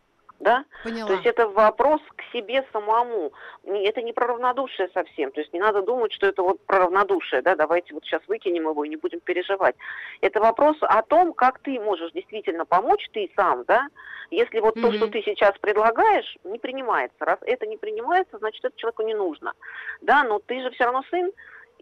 Да? 0.43 0.65
Поняла. 0.83 1.07
То 1.07 1.13
есть 1.15 1.27
это 1.27 1.49
вопрос 1.49 2.01
к 2.17 2.23
себе 2.33 2.67
самому. 2.73 3.33
Это 3.65 4.03
не 4.03 4.13
про 4.13 4.27
равнодушие 4.27 4.89
совсем. 4.93 5.31
То 5.31 5.41
есть 5.41 5.53
не 5.53 5.61
надо 5.61 5.83
думать, 5.83 6.13
что 6.13 6.27
это 6.27 6.43
вот 6.43 6.61
про 6.67 6.81
равнодушие, 6.81 7.43
да, 7.43 7.55
давайте 7.55 7.95
вот 7.95 8.05
сейчас 8.05 8.23
выкинем 8.27 8.69
его 8.69 8.85
и 8.85 8.89
не 8.89 8.97
будем 8.97 9.21
переживать. 9.21 9.77
Это 10.21 10.41
вопрос 10.41 10.77
о 10.81 11.01
том, 11.03 11.33
как 11.33 11.61
ты 11.61 11.79
можешь 11.79 12.11
действительно 12.11 12.65
помочь 12.65 13.09
ты 13.13 13.31
сам, 13.37 13.63
да, 13.69 13.87
если 14.33 14.59
вот 14.59 14.77
mm-hmm. 14.77 14.83
то, 14.83 14.93
что 14.93 15.07
ты 15.07 15.23
сейчас 15.23 15.53
предлагаешь, 15.61 16.37
не 16.43 16.59
принимается. 16.59 17.17
Раз 17.21 17.39
это 17.43 17.65
не 17.67 17.77
принимается, 17.77 18.39
значит, 18.39 18.65
это 18.65 18.77
человеку 18.77 19.03
не 19.03 19.15
нужно. 19.15 19.53
Да, 20.01 20.25
но 20.25 20.41
ты 20.41 20.61
же 20.61 20.73
все 20.73 20.85
равно 20.85 21.05
сын, 21.09 21.31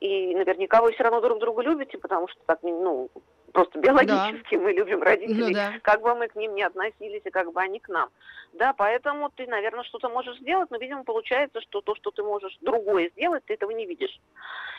и 0.01 0.35
наверняка 0.35 0.83
вы 0.83 0.93
все 0.93 1.05
равно 1.05 1.23
друг 1.23 1.39
друга 1.39 1.63
любите, 1.63 1.97
потому 1.97 2.29
что 2.29 2.41
так, 2.45 2.59
ну, 2.63 3.09
просто 3.53 3.79
биологически 3.79 4.57
да. 4.57 4.63
мы 4.63 4.73
любим 4.73 5.03
родителей, 5.03 5.49
ну, 5.49 5.53
да. 5.53 5.73
как 5.83 6.03
бы 6.03 6.15
мы 6.15 6.29
к 6.29 6.35
ним 6.35 6.55
не 6.55 6.63
относились, 6.63 7.23
и 7.25 7.31
как 7.31 7.53
бы 7.53 7.61
они 7.61 7.81
к 7.81 7.89
нам. 7.89 8.09
Да, 8.53 8.73
поэтому 8.73 9.31
ты, 9.31 9.47
наверное, 9.47 9.85
что-то 9.85 10.09
можешь 10.09 10.39
сделать, 10.39 10.71
но, 10.71 10.79
видимо, 10.79 11.05
получается, 11.05 11.61
что 11.61 11.81
то, 11.81 11.95
что 11.95 12.11
ты 12.11 12.23
можешь 12.23 12.57
другое 12.61 13.11
сделать, 13.11 13.45
ты 13.45 13.55
этого 13.55 13.71
не 13.71 13.87
видишь. 13.87 14.21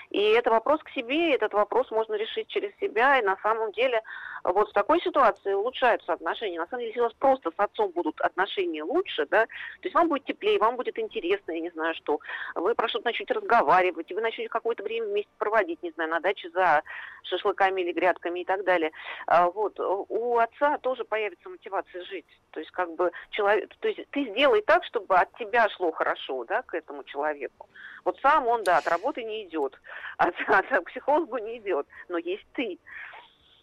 И 0.10 0.20
это 0.32 0.52
вопрос 0.52 0.82
к 0.84 0.90
себе, 0.90 1.30
и 1.30 1.36
этот 1.36 1.54
вопрос 1.54 1.90
можно 1.90 2.16
решить 2.16 2.50
через 2.50 2.76
себя, 2.82 3.18
и 3.18 3.24
на 3.24 3.38
самом 3.38 3.72
деле 3.72 4.02
вот 4.44 4.70
в 4.70 4.74
такой 4.74 5.00
ситуации 5.02 5.54
улучшаются 5.54 6.12
отношения. 6.12 6.60
На 6.60 6.68
самом 6.68 6.82
деле, 6.82 6.90
если 6.90 7.00
у 7.00 7.04
вас 7.04 7.14
просто 7.14 7.50
с 7.52 7.54
отцом 7.58 7.92
будут 7.92 8.20
отношения 8.20 8.84
лучше, 8.84 9.26
да, 9.28 9.46
то 9.46 9.84
есть 9.84 9.96
вам 9.96 10.10
будет 10.10 10.26
теплее, 10.26 10.60
вам 10.60 10.76
будет 10.76 11.00
интересно, 11.00 11.54
я 11.54 11.62
не 11.62 11.70
знаю 11.70 11.96
что, 11.96 12.20
вы 12.56 12.76
про 12.76 12.90
что-то 12.90 13.06
начнете 13.06 13.34
разговаривать, 13.34 14.12
и 14.12 14.14
вы 14.14 14.20
начнете 14.20 14.50
какое-то 14.50 14.84
время 14.84 15.08
вместе 15.08 15.32
проводить, 15.38 15.82
не 15.82 15.92
знаю, 15.92 16.10
на 16.10 16.20
даче 16.20 16.50
за 16.50 16.82
шашлыками 17.24 17.82
или 17.82 17.94
грядками 17.94 18.42
и 18.42 18.46
так 18.46 18.61
далее. 18.64 18.92
А 19.28 19.50
вот, 19.50 19.80
у 19.80 20.38
отца 20.38 20.78
тоже 20.80 21.04
появится 21.04 21.50
мотивация 21.50 22.04
жить. 22.06 22.26
То 22.52 22.60
есть, 22.60 22.72
как 22.72 22.94
бы, 22.96 23.12
человек, 23.32 23.70
то 23.80 23.88
есть 23.88 24.02
ты 24.12 24.30
сделай 24.30 24.62
так, 24.62 24.84
чтобы 24.86 25.16
от 25.16 25.32
тебя 25.38 25.70
шло 25.70 25.92
хорошо, 25.92 26.44
да, 26.46 26.62
к 26.64 26.74
этому 26.74 27.04
человеку. 27.04 27.70
Вот 28.04 28.20
сам 28.22 28.48
он, 28.48 28.64
да, 28.64 28.78
от 28.78 28.88
работы 28.88 29.24
не 29.24 29.46
идет, 29.46 29.80
от, 30.18 30.36
от 30.48 30.86
психологу 30.86 31.38
не 31.38 31.58
идет, 31.58 31.88
но 32.10 32.18
есть 32.18 32.46
ты. 32.54 32.80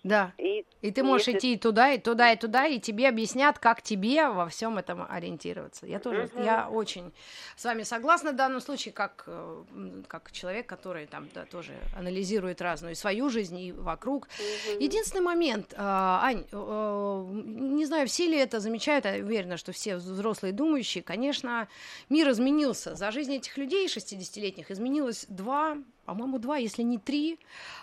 Да. 0.05 0.33
И, 0.39 0.65
и 0.81 0.91
ты 0.91 1.03
можешь 1.03 1.27
если... 1.27 1.39
идти 1.39 1.55
и 1.55 1.57
туда, 1.57 1.93
и 1.93 1.99
туда, 1.99 2.33
и 2.33 2.37
туда, 2.37 2.67
и 2.67 2.79
тебе 2.79 3.09
объяснят, 3.09 3.59
как 3.59 3.83
тебе 3.83 4.29
во 4.29 4.49
всем 4.49 4.79
этом 4.79 5.07
ориентироваться. 5.09 5.87
Я 5.87 5.99
тоже, 5.99 6.31
угу. 6.33 6.43
я 6.43 6.69
очень 6.69 7.13
с 7.57 7.65
вами 7.65 7.83
согласна 7.83 8.33
в 8.33 8.37
данном 8.37 8.61
случае, 8.61 8.93
как, 8.93 9.25
э, 9.27 9.65
как 10.07 10.31
человек, 10.33 10.67
который 10.67 11.07
там 11.07 11.29
да, 11.35 11.45
тоже 11.45 11.75
анализирует 11.97 12.61
разную 12.63 12.95
свою 12.95 13.29
жизнь 13.29 13.59
и 13.59 13.73
вокруг. 13.73 14.25
Угу. 14.25 14.83
Единственный 14.83 15.23
момент, 15.23 15.73
э, 15.73 15.77
Ань, 15.79 16.45
не 16.53 17.87
знаю, 17.87 18.07
все 18.07 18.27
ли 18.27 18.39
это 18.39 18.61
замечают, 18.61 19.05
я 19.05 19.25
уверена, 19.25 19.57
что 19.57 19.73
все 19.73 19.97
взрослые 19.97 20.53
думающие, 20.53 21.03
конечно, 21.03 21.69
мир 22.09 22.31
изменился. 22.31 22.95
За 22.95 23.11
жизнь 23.11 23.35
этих 23.35 23.57
людей 23.59 23.87
60-летних 23.87 24.71
изменилось 24.71 25.27
два 25.29 25.77
по-моему, 26.09 26.39
два, 26.39 26.57
если 26.57 26.83
не 26.83 26.97
три 26.97 27.39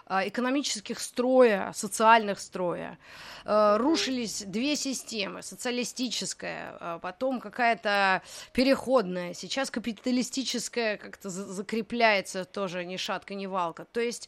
а, 0.08 0.28
экономических 0.28 1.00
строя, 1.00 1.72
социальных 1.76 2.40
строя. 2.40 2.98
А, 3.46 3.78
рушились 3.78 4.44
две 4.48 4.76
системы, 4.76 5.44
социалистическая, 5.44 6.76
а 6.80 7.00
потом 7.00 7.40
какая-то 7.40 8.24
переходная, 8.52 9.36
сейчас 9.36 9.70
капиталистическая 9.70 10.98
как-то 10.98 11.30
закрепляется 11.30 12.46
тоже 12.46 12.84
ни 12.84 12.98
шатка, 12.98 13.36
ни 13.36 13.46
валка. 13.46 13.86
То 13.86 14.00
есть 14.00 14.28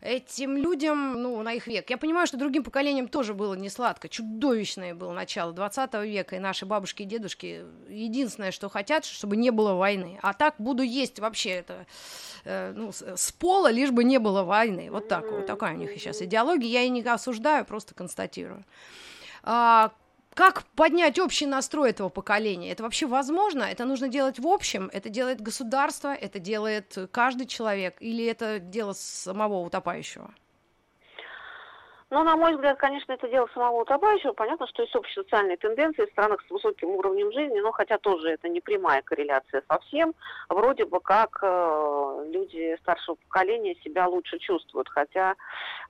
этим 0.00 0.56
людям, 0.56 1.22
ну, 1.22 1.42
на 1.42 1.52
их 1.52 1.66
век. 1.66 1.90
Я 1.90 1.98
понимаю, 1.98 2.26
что 2.26 2.36
другим 2.36 2.64
поколениям 2.64 3.08
тоже 3.08 3.34
было 3.34 3.54
не 3.54 3.68
сладко. 3.68 4.08
Чудовищное 4.08 4.94
было 4.94 5.12
начало 5.12 5.52
20 5.52 5.94
века, 6.04 6.36
и 6.36 6.38
наши 6.38 6.66
бабушки 6.66 7.02
и 7.02 7.06
дедушки 7.06 7.64
единственное, 7.88 8.52
что 8.52 8.68
хотят, 8.68 9.04
чтобы 9.04 9.36
не 9.36 9.50
было 9.50 9.74
войны. 9.74 10.18
А 10.22 10.32
так 10.32 10.54
буду 10.58 10.82
есть 10.82 11.18
вообще 11.18 11.50
это 11.50 11.86
э, 12.44 12.72
ну, 12.74 12.92
с 12.92 13.32
пола, 13.32 13.70
лишь 13.70 13.90
бы 13.90 14.04
не 14.04 14.18
было 14.18 14.42
войны. 14.42 14.90
Вот 14.90 15.08
так 15.08 15.30
вот, 15.30 15.46
такая 15.46 15.74
у 15.74 15.76
них 15.76 15.90
сейчас 15.92 16.22
идеология. 16.22 16.68
Я 16.68 16.82
и 16.82 16.88
не 16.88 17.02
осуждаю, 17.02 17.64
просто 17.64 17.94
констатирую. 17.94 18.64
А, 19.42 19.92
как 20.34 20.64
поднять 20.74 21.18
общий 21.18 21.46
настрой 21.46 21.90
этого 21.90 22.08
поколения? 22.08 22.70
Это 22.72 22.82
вообще 22.82 23.06
возможно? 23.06 23.62
Это 23.62 23.84
нужно 23.84 24.08
делать 24.08 24.38
в 24.38 24.46
общем? 24.46 24.88
Это 24.92 25.08
делает 25.08 25.40
государство? 25.40 26.14
Это 26.14 26.38
делает 26.38 26.96
каждый 27.10 27.46
человек? 27.46 27.96
Или 28.00 28.24
это 28.24 28.58
дело 28.58 28.92
самого 28.94 29.60
утопающего? 29.60 30.34
Ну, 32.12 32.24
на 32.24 32.36
мой 32.36 32.52
взгляд, 32.52 32.76
конечно, 32.76 33.12
это 33.12 33.26
дело 33.26 33.48
самого 33.54 33.80
утопающего. 33.80 34.34
Понятно, 34.34 34.66
что 34.66 34.82
есть 34.82 34.94
общие 34.94 35.24
социальные 35.24 35.56
тенденции 35.56 36.04
в 36.04 36.10
странах 36.10 36.44
с 36.46 36.50
высоким 36.50 36.90
уровнем 36.90 37.32
жизни, 37.32 37.58
но 37.60 37.72
хотя 37.72 37.96
тоже 37.96 38.32
это 38.32 38.50
не 38.50 38.60
прямая 38.60 39.00
корреляция 39.00 39.62
совсем. 39.66 40.14
Вроде 40.50 40.84
бы 40.84 41.00
как 41.00 41.38
э, 41.40 42.26
люди 42.30 42.76
старшего 42.82 43.14
поколения 43.14 43.76
себя 43.76 44.06
лучше 44.08 44.38
чувствуют. 44.40 44.90
Хотя, 44.90 45.36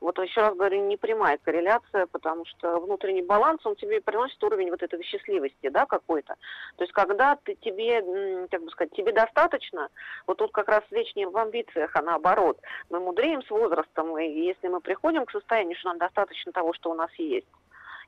вот 0.01 0.17
еще 0.21 0.43
раз 0.43 0.55
говорю, 0.55 0.87
не 0.87 0.97
прямая 0.97 1.39
корреляция, 1.43 2.07
потому 2.07 2.45
что 2.45 2.79
внутренний 2.79 3.23
баланс, 3.23 3.67
он 3.67 3.75
тебе 3.75 4.01
приносит 4.01 4.41
уровень 4.45 4.71
вот 4.71 4.81
этой 4.81 5.03
счастливости, 5.03 5.71
да, 5.71 5.87
какой-то. 5.87 6.37
То 6.77 6.85
есть, 6.85 6.93
когда 6.93 7.37
ты, 7.43 7.57
тебе, 7.57 8.47
как 8.49 8.63
бы 8.63 8.71
сказать, 8.71 8.93
тебе 8.93 9.11
достаточно, 9.11 9.89
вот 10.29 10.37
тут 10.39 10.53
как 10.53 10.69
раз 10.69 10.83
речь 10.93 11.17
не 11.17 11.27
в 11.27 11.37
амбициях, 11.37 11.91
а 11.97 12.03
наоборот. 12.03 12.61
Мы 12.91 13.01
мудреем 13.01 13.43
с 13.43 13.51
возрастом, 13.51 14.17
и 14.21 14.29
если 14.29 14.69
мы 14.69 14.81
приходим 14.81 15.27
к 15.27 15.33
состоянию, 15.33 15.77
что 15.77 15.89
нам 15.89 15.99
достаточно 15.99 16.12
достаточно 16.13 16.53
того, 16.53 16.73
что 16.75 16.91
у 16.91 16.95
нас 16.95 17.11
есть. 17.17 17.47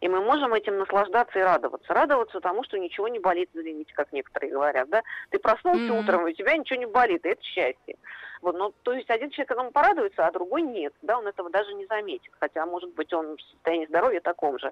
И 0.00 0.08
мы 0.08 0.20
можем 0.20 0.52
этим 0.52 0.76
наслаждаться 0.76 1.38
и 1.38 1.42
радоваться. 1.42 1.94
Радоваться 1.94 2.40
тому, 2.40 2.62
что 2.64 2.78
ничего 2.78 3.08
не 3.08 3.18
болит, 3.18 3.48
извините, 3.54 3.94
как 3.94 4.12
некоторые 4.12 4.52
говорят, 4.52 4.88
да? 4.90 5.02
Ты 5.30 5.38
проснулся 5.38 5.80
mm-hmm. 5.80 6.00
утром, 6.00 6.26
и 6.26 6.32
у 6.32 6.34
тебя 6.34 6.56
ничего 6.56 6.78
не 6.78 6.86
болит, 6.86 7.24
и 7.24 7.30
это 7.30 7.42
счастье. 7.42 7.96
Вот, 8.42 8.56
ну, 8.56 8.74
то 8.82 8.92
есть 8.92 9.08
один 9.08 9.30
человек 9.30 9.52
этому 9.52 9.70
порадуется, 9.70 10.26
а 10.26 10.32
другой 10.32 10.62
нет, 10.62 10.92
да, 11.00 11.18
он 11.18 11.26
этого 11.26 11.48
даже 11.48 11.72
не 11.72 11.86
заметит, 11.86 12.30
хотя, 12.38 12.66
может 12.66 12.92
быть, 12.92 13.10
он 13.14 13.36
в 13.36 13.40
состоянии 13.40 13.86
здоровья 13.86 14.20
таком 14.20 14.58
же. 14.58 14.70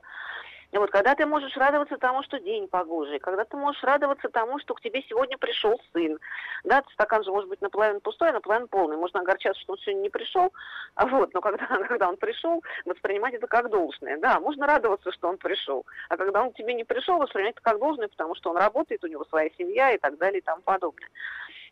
Вот, 0.73 0.91
когда 0.91 1.15
ты 1.15 1.27
можешь 1.27 1.55
радоваться 1.57 1.99
тому, 1.99 2.23
что 2.23 2.41
день 2.41 2.67
погожий, 2.67 3.19
когда 3.19 3.45
ты 3.45 3.57
можешь 3.59 3.83
радоваться 3.83 4.31
тому, 4.31 4.59
что 4.59 4.75
к 4.75 4.81
тебе 4.81 5.03
сегодня 5.07 5.37
пришел 5.37 5.79
сын, 5.93 6.19
да, 6.65 6.83
стакан 6.95 7.23
же 7.25 7.31
может 7.31 7.49
быть 7.51 7.61
наполовину 7.61 8.01
пустой, 8.01 8.31
а 8.31 8.33
наполовину 8.33 8.69
полный, 8.69 8.97
можно 8.97 9.21
огорчаться, 9.21 9.61
что 9.61 9.75
он 9.75 9.79
сегодня 9.81 10.01
не 10.01 10.09
пришел, 10.09 10.51
а 10.95 11.07
вот, 11.07 11.35
но 11.35 11.43
когда, 11.43 11.67
когда 11.89 12.09
он 12.09 12.17
пришел, 12.17 12.63
воспринимать 12.87 13.35
это 13.35 13.47
как 13.47 13.69
должное, 13.69 14.19
да, 14.19 14.41
можно 14.41 14.67
радоваться, 14.67 15.13
что 15.13 15.29
он 15.29 15.37
пришел, 15.37 15.85
а 16.09 16.17
когда 16.17 16.43
он 16.43 16.53
к 16.53 16.57
тебе 16.57 16.73
не 16.73 16.85
пришел, 16.85 17.19
воспринимать 17.19 17.55
это 17.57 17.63
как 17.63 17.79
должное, 17.79 18.09
потому 18.09 18.35
что 18.35 18.51
он 18.51 18.57
работает, 18.57 19.05
у 19.05 19.09
него 19.09 19.27
своя 19.27 19.51
семья 19.59 19.93
и 19.93 19.99
так 19.99 20.17
далее 20.17 20.39
и 20.39 20.45
тому 20.45 20.63
подобное. 20.63 21.09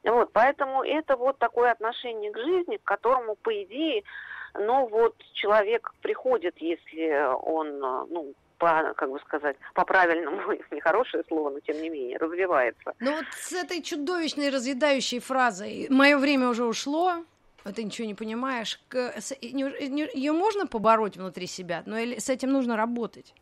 Вот, 0.04 0.30
поэтому 0.32 0.82
это 0.82 1.16
вот 1.16 1.38
такое 1.38 1.70
отношение 1.70 2.30
к 2.30 2.38
жизни, 2.38 2.76
к 2.76 2.84
которому, 2.84 3.34
по 3.36 3.62
идее, 3.62 4.02
ну 4.54 4.86
вот 4.88 5.14
человек 5.32 5.92
приходит, 6.02 6.58
если 6.58 7.32
он, 7.42 7.78
ну, 7.78 8.34
по, 8.60 8.94
как 8.94 9.10
бы 9.10 9.18
сказать, 9.20 9.56
по 9.74 9.84
правильному, 9.84 10.52
нехорошее 10.70 11.24
слово, 11.26 11.50
но 11.50 11.60
тем 11.60 11.82
не 11.82 11.88
менее, 11.88 12.18
развивается. 12.18 12.92
Ну 13.00 13.16
вот 13.16 13.24
с 13.32 13.52
этой 13.52 13.82
чудовищной 13.82 14.50
разъедающей 14.50 15.18
фразой 15.18 15.88
«мое 15.90 16.16
время 16.18 16.48
уже 16.48 16.64
ушло», 16.64 17.24
а 17.64 17.72
ты 17.72 17.82
ничего 17.82 18.06
не 18.06 18.14
понимаешь, 18.14 18.80
ее 18.92 20.32
можно 20.32 20.66
побороть 20.66 21.16
внутри 21.16 21.46
себя, 21.46 21.82
но 21.86 21.96
с 21.96 22.28
этим 22.28 22.52
нужно 22.52 22.76
работать? 22.76 23.34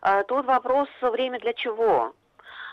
А, 0.00 0.22
тут 0.24 0.46
вопрос 0.46 0.88
время 1.02 1.38
для 1.40 1.52
чего? 1.52 2.14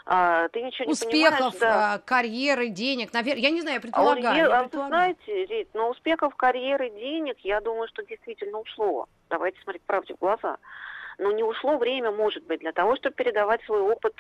А, 0.06 0.48
ты 0.50 0.62
ничего 0.62 0.86
не 0.86 0.94
успехов, 0.94 1.38
понимаешь, 1.38 1.60
да. 1.60 1.94
А, 1.94 2.00
карьеры, 2.00 2.70
денег, 2.70 3.12
наверное, 3.14 3.42
я 3.42 3.50
не 3.50 3.62
знаю, 3.62 3.76
я 3.76 3.82
предполагаю. 3.82 4.54
А, 4.54 4.62
предполагаю. 4.62 5.16
Вы 5.16 5.26
знаете, 5.26 5.46
Рит, 5.46 5.70
но 5.74 5.90
успехов, 5.90 6.34
карьеры, 6.36 6.90
денег, 6.92 7.38
я 7.40 7.60
думаю, 7.60 7.88
что 7.90 8.06
действительно 8.06 8.60
ушло. 8.60 9.08
Давайте 9.30 9.60
смотреть 9.62 9.84
правде 9.84 10.14
в 10.14 10.20
глаза 10.20 10.58
но 11.18 11.32
не 11.32 11.44
ушло 11.44 11.78
время, 11.78 12.12
может 12.12 12.44
быть, 12.46 12.60
для 12.60 12.72
того, 12.72 12.96
чтобы 12.96 13.16
передавать 13.16 13.64
свой 13.64 13.82
опыт 13.82 14.14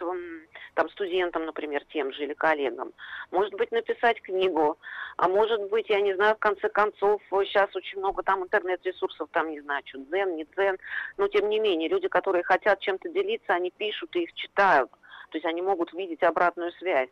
там, 0.73 0.89
студентам, 0.89 1.45
например, 1.45 1.83
тем 1.93 2.11
же 2.11 2.23
или 2.23 2.33
коллегам. 2.33 2.91
Может 3.31 3.53
быть, 3.53 3.71
написать 3.71 4.21
книгу, 4.21 4.77
а 5.17 5.27
может 5.27 5.69
быть, 5.69 5.89
я 5.89 6.01
не 6.01 6.15
знаю, 6.15 6.35
в 6.35 6.39
конце 6.39 6.69
концов, 6.69 7.21
сейчас 7.29 7.75
очень 7.75 7.99
много 7.99 8.23
там 8.23 8.43
интернет-ресурсов, 8.43 9.29
там, 9.31 9.49
не 9.51 9.61
знаю, 9.61 9.83
что, 9.85 9.99
дзен, 9.99 10.35
не 10.35 10.45
дзен, 10.45 10.77
но 11.17 11.27
тем 11.27 11.49
не 11.49 11.59
менее, 11.59 11.89
люди, 11.89 12.07
которые 12.07 12.43
хотят 12.43 12.79
чем-то 12.79 13.09
делиться, 13.09 13.53
они 13.53 13.71
пишут 13.71 14.15
и 14.15 14.23
их 14.23 14.33
читают, 14.33 14.89
то 15.29 15.37
есть 15.37 15.45
они 15.45 15.61
могут 15.61 15.93
видеть 15.93 16.23
обратную 16.23 16.71
связь. 16.73 17.09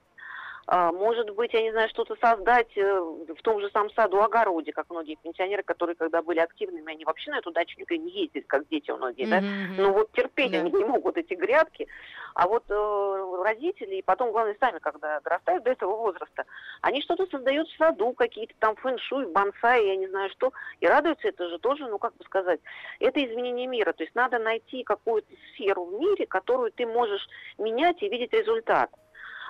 А, 0.68 0.92
может 0.92 1.30
быть, 1.36 1.54
я 1.54 1.62
не 1.62 1.72
знаю, 1.72 1.90
что-то 1.90 2.16
создать 2.16 2.76
э, 2.76 3.00
в 3.38 3.42
том 3.44 3.62
же 3.62 3.70
самом 3.70 3.92
саду, 3.92 4.22
огороде, 4.22 4.72
как 4.72 4.90
многие 4.90 5.16
пенсионеры, 5.16 5.62
которые, 5.62 5.96
когда 5.96 6.24
были 6.24 6.40
активными, 6.40 6.92
они 6.92 7.06
вообще 7.06 7.30
на 7.32 7.38
эту 7.38 7.52
дачу 7.52 7.80
никогда 7.80 8.04
не 8.04 8.10
ездили, 8.10 8.44
как 8.44 8.68
дети 8.68 8.90
многие, 8.90 9.28
да? 9.28 9.40
Mm-hmm. 9.40 9.76
Но 9.78 9.94
вот 9.94 10.12
терпеть 10.14 10.54
yeah. 10.54 10.62
они 10.62 10.72
не 10.72 10.84
могут 10.84 11.18
эти 11.18 11.36
грядки. 11.36 11.88
А 12.34 12.48
вот 12.48 12.64
э, 12.70 13.44
родители, 13.44 13.96
и 13.96 14.02
потом, 14.02 14.32
главное, 14.32 14.58
сами, 14.60 14.80
когда 14.80 15.20
дорастают 15.20 15.64
до 15.64 15.72
этого 15.72 15.96
возраста, 15.96 16.46
они 16.82 17.02
что-то 17.04 17.28
создают 17.28 17.68
в 17.70 17.78
саду, 17.78 18.14
какие-то 18.14 18.56
там 18.58 18.76
фэн-шуй, 18.76 19.28
бонсай, 19.28 19.86
я 19.86 19.96
не 19.96 20.08
знаю 20.08 20.32
что, 20.32 20.52
и 20.80 20.88
радуются 20.88 21.28
это 21.28 21.48
же 21.48 21.60
тоже, 21.60 21.88
ну, 21.88 22.00
как 22.00 22.16
бы 22.18 22.24
сказать, 22.26 22.60
это 23.00 23.24
изменение 23.24 23.68
мира. 23.68 23.94
То 23.94 24.04
есть 24.04 24.16
надо 24.16 24.40
найти 24.40 24.84
какую-то 24.84 25.32
сферу 25.54 25.86
в 25.86 25.94
мире, 26.00 26.26
которую 26.26 26.72
ты 26.72 26.88
можешь 26.88 27.28
менять 27.60 28.02
и 28.02 28.10
видеть 28.10 28.34
результат. 28.34 28.90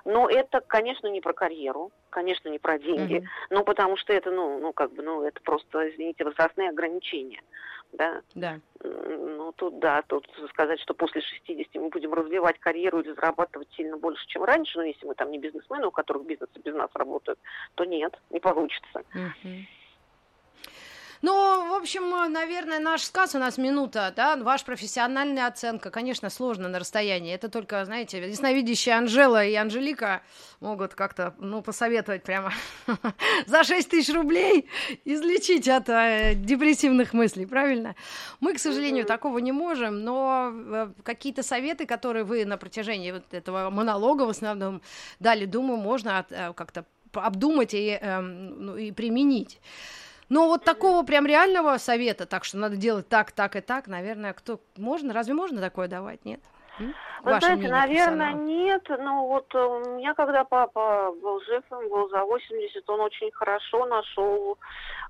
Но 0.06 0.30
это, 0.30 0.62
конечно, 0.62 1.08
не 1.08 1.20
про 1.20 1.34
карьеру, 1.34 1.92
конечно, 2.12 2.48
не 2.50 2.60
про 2.60 2.78
деньги, 2.78 3.18
mm-hmm. 3.18 3.48
ну, 3.50 3.64
потому 3.64 3.98
что 3.98 4.14
это, 4.14 4.30
ну, 4.30 4.60
ну, 4.60 4.72
как 4.72 4.94
бы, 4.94 5.02
ну, 5.02 5.24
это 5.24 5.42
просто, 5.42 5.90
извините, 5.90 6.24
возрастные 6.24 6.70
ограничения, 6.70 7.42
да. 7.92 8.22
Да. 8.36 8.60
Ну, 8.84 9.52
тут, 9.54 9.80
да, 9.80 10.04
тут 10.04 10.28
сказать, 10.50 10.80
что 10.80 10.94
после 10.94 11.22
60 11.22 11.74
мы 11.76 11.90
будем 11.90 12.14
развивать 12.14 12.60
карьеру 12.60 13.00
или 13.00 13.14
зарабатывать 13.14 13.68
сильно 13.74 13.98
больше, 13.98 14.26
чем 14.28 14.44
раньше, 14.44 14.78
но 14.78 14.84
если 14.84 15.08
мы 15.08 15.16
там 15.16 15.32
не 15.32 15.40
бизнесмены, 15.40 15.88
у 15.88 15.92
которых 15.92 16.26
бизнес 16.26 16.50
без 16.64 16.76
нас 16.76 16.90
работают, 16.94 17.40
то 17.74 17.84
нет, 17.84 18.14
не 18.30 18.40
получится. 18.40 19.02
Mm-hmm. 19.16 19.66
Ну, 21.26 21.72
в 21.72 21.74
общем, 21.74 22.32
наверное, 22.32 22.78
наш 22.78 23.02
сказ 23.02 23.34
у 23.34 23.40
нас 23.40 23.58
минута, 23.58 24.14
да, 24.16 24.36
ваша 24.36 24.64
профессиональная 24.64 25.48
оценка, 25.48 25.90
конечно, 25.90 26.30
сложно 26.30 26.70
на 26.70 26.78
расстоянии. 26.78 27.34
Это 27.34 27.50
только, 27.50 27.84
знаете, 27.84 28.20
ясновидящие 28.20 28.94
Анжела 28.94 29.44
и 29.44 29.56
Анжелика 29.56 30.22
могут 30.60 30.94
как-то, 30.94 31.34
ну, 31.40 31.64
посоветовать 31.64 32.22
прямо 32.22 32.54
за 33.48 33.64
6 33.64 33.90
тысяч 33.90 34.14
рублей 34.14 34.70
излечить 35.04 35.68
от 35.68 35.90
э, 35.90 36.36
депрессивных 36.36 37.14
мыслей, 37.14 37.48
правильно? 37.48 37.96
Мы, 38.40 38.54
к 38.54 38.60
сожалению, 38.60 39.06
такого 39.06 39.40
не 39.40 39.52
можем, 39.52 40.04
но 40.04 40.52
э, 40.54 40.90
какие-то 41.02 41.42
советы, 41.42 41.88
которые 41.88 42.24
вы 42.24 42.46
на 42.46 42.58
протяжении 42.58 43.12
вот 43.12 43.34
этого 43.34 43.72
монолога 43.72 44.28
в 44.28 44.30
основном 44.30 44.84
дали, 45.20 45.46
думаю, 45.46 45.80
можно 45.80 46.24
э, 46.30 46.54
как-то 46.54 46.86
обдумать 47.14 47.74
и, 47.74 47.98
э, 48.00 48.20
ну, 48.20 48.78
и 48.78 48.92
применить. 48.92 49.60
Но 50.30 50.48
вот 50.48 50.64
такого 50.64 51.06
прям 51.06 51.26
реального 51.26 51.78
совета, 51.78 52.26
так 52.26 52.44
что 52.44 52.58
надо 52.58 52.78
делать 52.78 53.08
так, 53.08 53.32
так 53.32 53.56
и 53.56 53.62
так, 53.62 53.88
наверное, 53.88 54.34
кто 54.34 54.60
можно? 54.78 55.14
Разве 55.14 55.34
можно 55.34 55.62
такое 55.62 55.88
давать? 55.88 56.26
Нет? 56.26 56.42
Вы 56.80 57.32
Ваше 57.32 57.46
знаете, 57.46 57.70
наверное, 57.70 58.34
нет. 58.34 58.84
Но 58.90 59.28
вот 59.28 59.54
э, 59.56 59.58
у 59.58 59.96
меня, 59.96 60.14
когда 60.14 60.44
папа 60.44 61.12
был 61.22 61.40
жив, 61.42 61.64
он 61.72 61.90
был 61.90 62.10
за 62.10 62.24
80, 62.24 62.90
он 62.90 63.00
очень 63.02 63.32
хорошо 63.32 63.86
нашел 63.86 64.58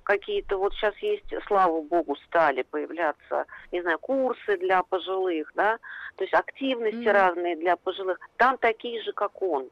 какие-то, 0.03 0.57
вот 0.57 0.73
сейчас 0.75 0.95
есть, 0.97 1.33
слава 1.47 1.81
богу, 1.81 2.15
стали 2.27 2.61
появляться, 2.61 3.45
не 3.71 3.81
знаю, 3.81 3.97
курсы 3.99 4.57
для 4.57 4.83
пожилых, 4.83 5.51
да, 5.55 5.79
то 6.15 6.23
есть 6.23 6.33
активности 6.33 6.97
mm-hmm. 6.97 7.11
разные 7.11 7.55
для 7.55 7.75
пожилых. 7.75 8.19
Там 8.37 8.57
такие 8.59 9.01
же, 9.01 9.11
как 9.13 9.41
он. 9.41 9.67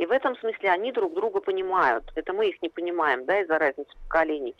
И 0.00 0.06
в 0.06 0.12
этом 0.12 0.34
смысле 0.36 0.70
они 0.70 0.92
друг 0.92 1.12
друга 1.12 1.40
понимают. 1.40 2.10
Это 2.14 2.32
мы 2.32 2.48
их 2.48 2.62
не 2.62 2.70
понимаем, 2.70 3.26
да, 3.26 3.42
из-за 3.42 3.58
разницы 3.58 3.90
поколений 4.08 4.56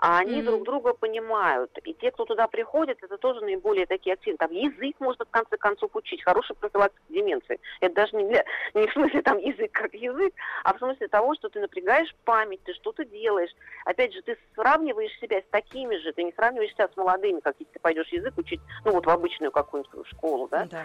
а 0.00 0.18
они 0.18 0.40
mm-hmm. 0.40 0.44
друг 0.44 0.64
друга 0.64 0.94
понимают. 0.94 1.70
И 1.84 1.92
те, 1.92 2.10
кто 2.10 2.24
туда 2.24 2.48
приходит, 2.48 3.02
это 3.02 3.18
тоже 3.18 3.42
наиболее 3.42 3.84
такие 3.84 4.14
активные. 4.14 4.38
Там 4.38 4.50
язык 4.50 4.96
можно 4.98 5.26
в 5.26 5.30
конце 5.30 5.58
концов 5.58 5.90
учить, 5.94 6.24
хороший 6.24 6.56
профилактика 6.56 7.02
деменции. 7.10 7.60
Это 7.80 7.94
даже 7.96 8.16
не, 8.16 8.24
для, 8.26 8.42
не 8.74 8.86
в 8.86 8.92
смысле 8.94 9.20
там 9.20 9.36
язык 9.36 9.70
как 9.72 9.92
язык, 9.92 10.32
а 10.64 10.72
в 10.72 10.78
смысле 10.78 11.06
того, 11.08 11.34
что 11.34 11.50
ты 11.50 11.60
напрягаешь 11.60 12.14
память, 12.24 12.62
ты 12.64 12.72
что-то 12.72 13.04
делаешь. 13.04 13.50
Опять 13.84 14.14
же, 14.14 14.22
ты 14.22 14.38
сравниваешь 14.54 15.12
себя 15.20 15.40
с 15.40 15.50
такими 15.50 15.94
же, 15.96 16.14
ты 16.14 16.22
не 16.22 16.32
сравниваешь 16.32 16.72
себя 16.72 16.88
с 16.88 16.96
молодыми, 16.96 17.40
как 17.40 17.56
если 17.58 17.72
ты 17.74 17.78
пойдешь 17.78 18.08
язык 18.08 18.32
учить, 18.38 18.60
ну 18.86 18.92
вот 18.92 19.04
в 19.04 19.10
обычную 19.10 19.52
какую-нибудь 19.52 20.06
школу, 20.08 20.48
да? 20.48 20.66
да. 20.70 20.84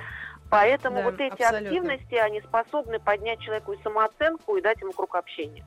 Поэтому 0.51 0.97
да, 0.97 1.03
вот 1.03 1.21
эти 1.21 1.41
абсолютно. 1.41 1.69
активности, 1.69 2.15
они 2.15 2.41
способны 2.41 2.99
поднять 2.99 3.39
человеку 3.39 3.71
и 3.71 3.81
самооценку, 3.81 4.57
и 4.57 4.61
дать 4.61 4.81
ему 4.81 4.91
круг 4.91 5.15
общения. 5.15 5.63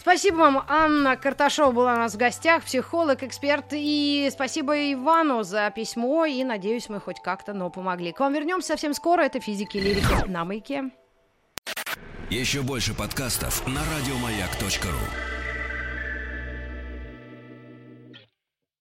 Спасибо 0.00 0.36
вам, 0.36 0.64
Анна 0.66 1.16
Карташова 1.18 1.72
была 1.72 1.94
у 1.94 1.98
нас 1.98 2.14
в 2.14 2.16
гостях, 2.16 2.64
психолог, 2.64 3.22
эксперт. 3.22 3.66
И 3.72 4.30
спасибо 4.32 4.74
Ивану 4.94 5.42
за 5.42 5.70
письмо. 5.70 6.24
И 6.24 6.42
надеюсь, 6.42 6.88
мы 6.88 7.00
хоть 7.00 7.20
как-то, 7.20 7.52
но 7.52 7.68
помогли. 7.68 8.12
К 8.12 8.20
вам 8.20 8.32
вернемся 8.32 8.68
совсем 8.68 8.94
скоро. 8.94 9.22
Это 9.22 9.40
«Физики 9.40 9.76
и 9.76 9.80
лирики» 9.80 10.26
на 10.26 10.46
маяке. 10.46 10.90
Еще 12.30 12.62
больше 12.62 12.94
подкастов 12.94 13.66
на 13.66 13.80
радиомаяк.ру 13.94 15.39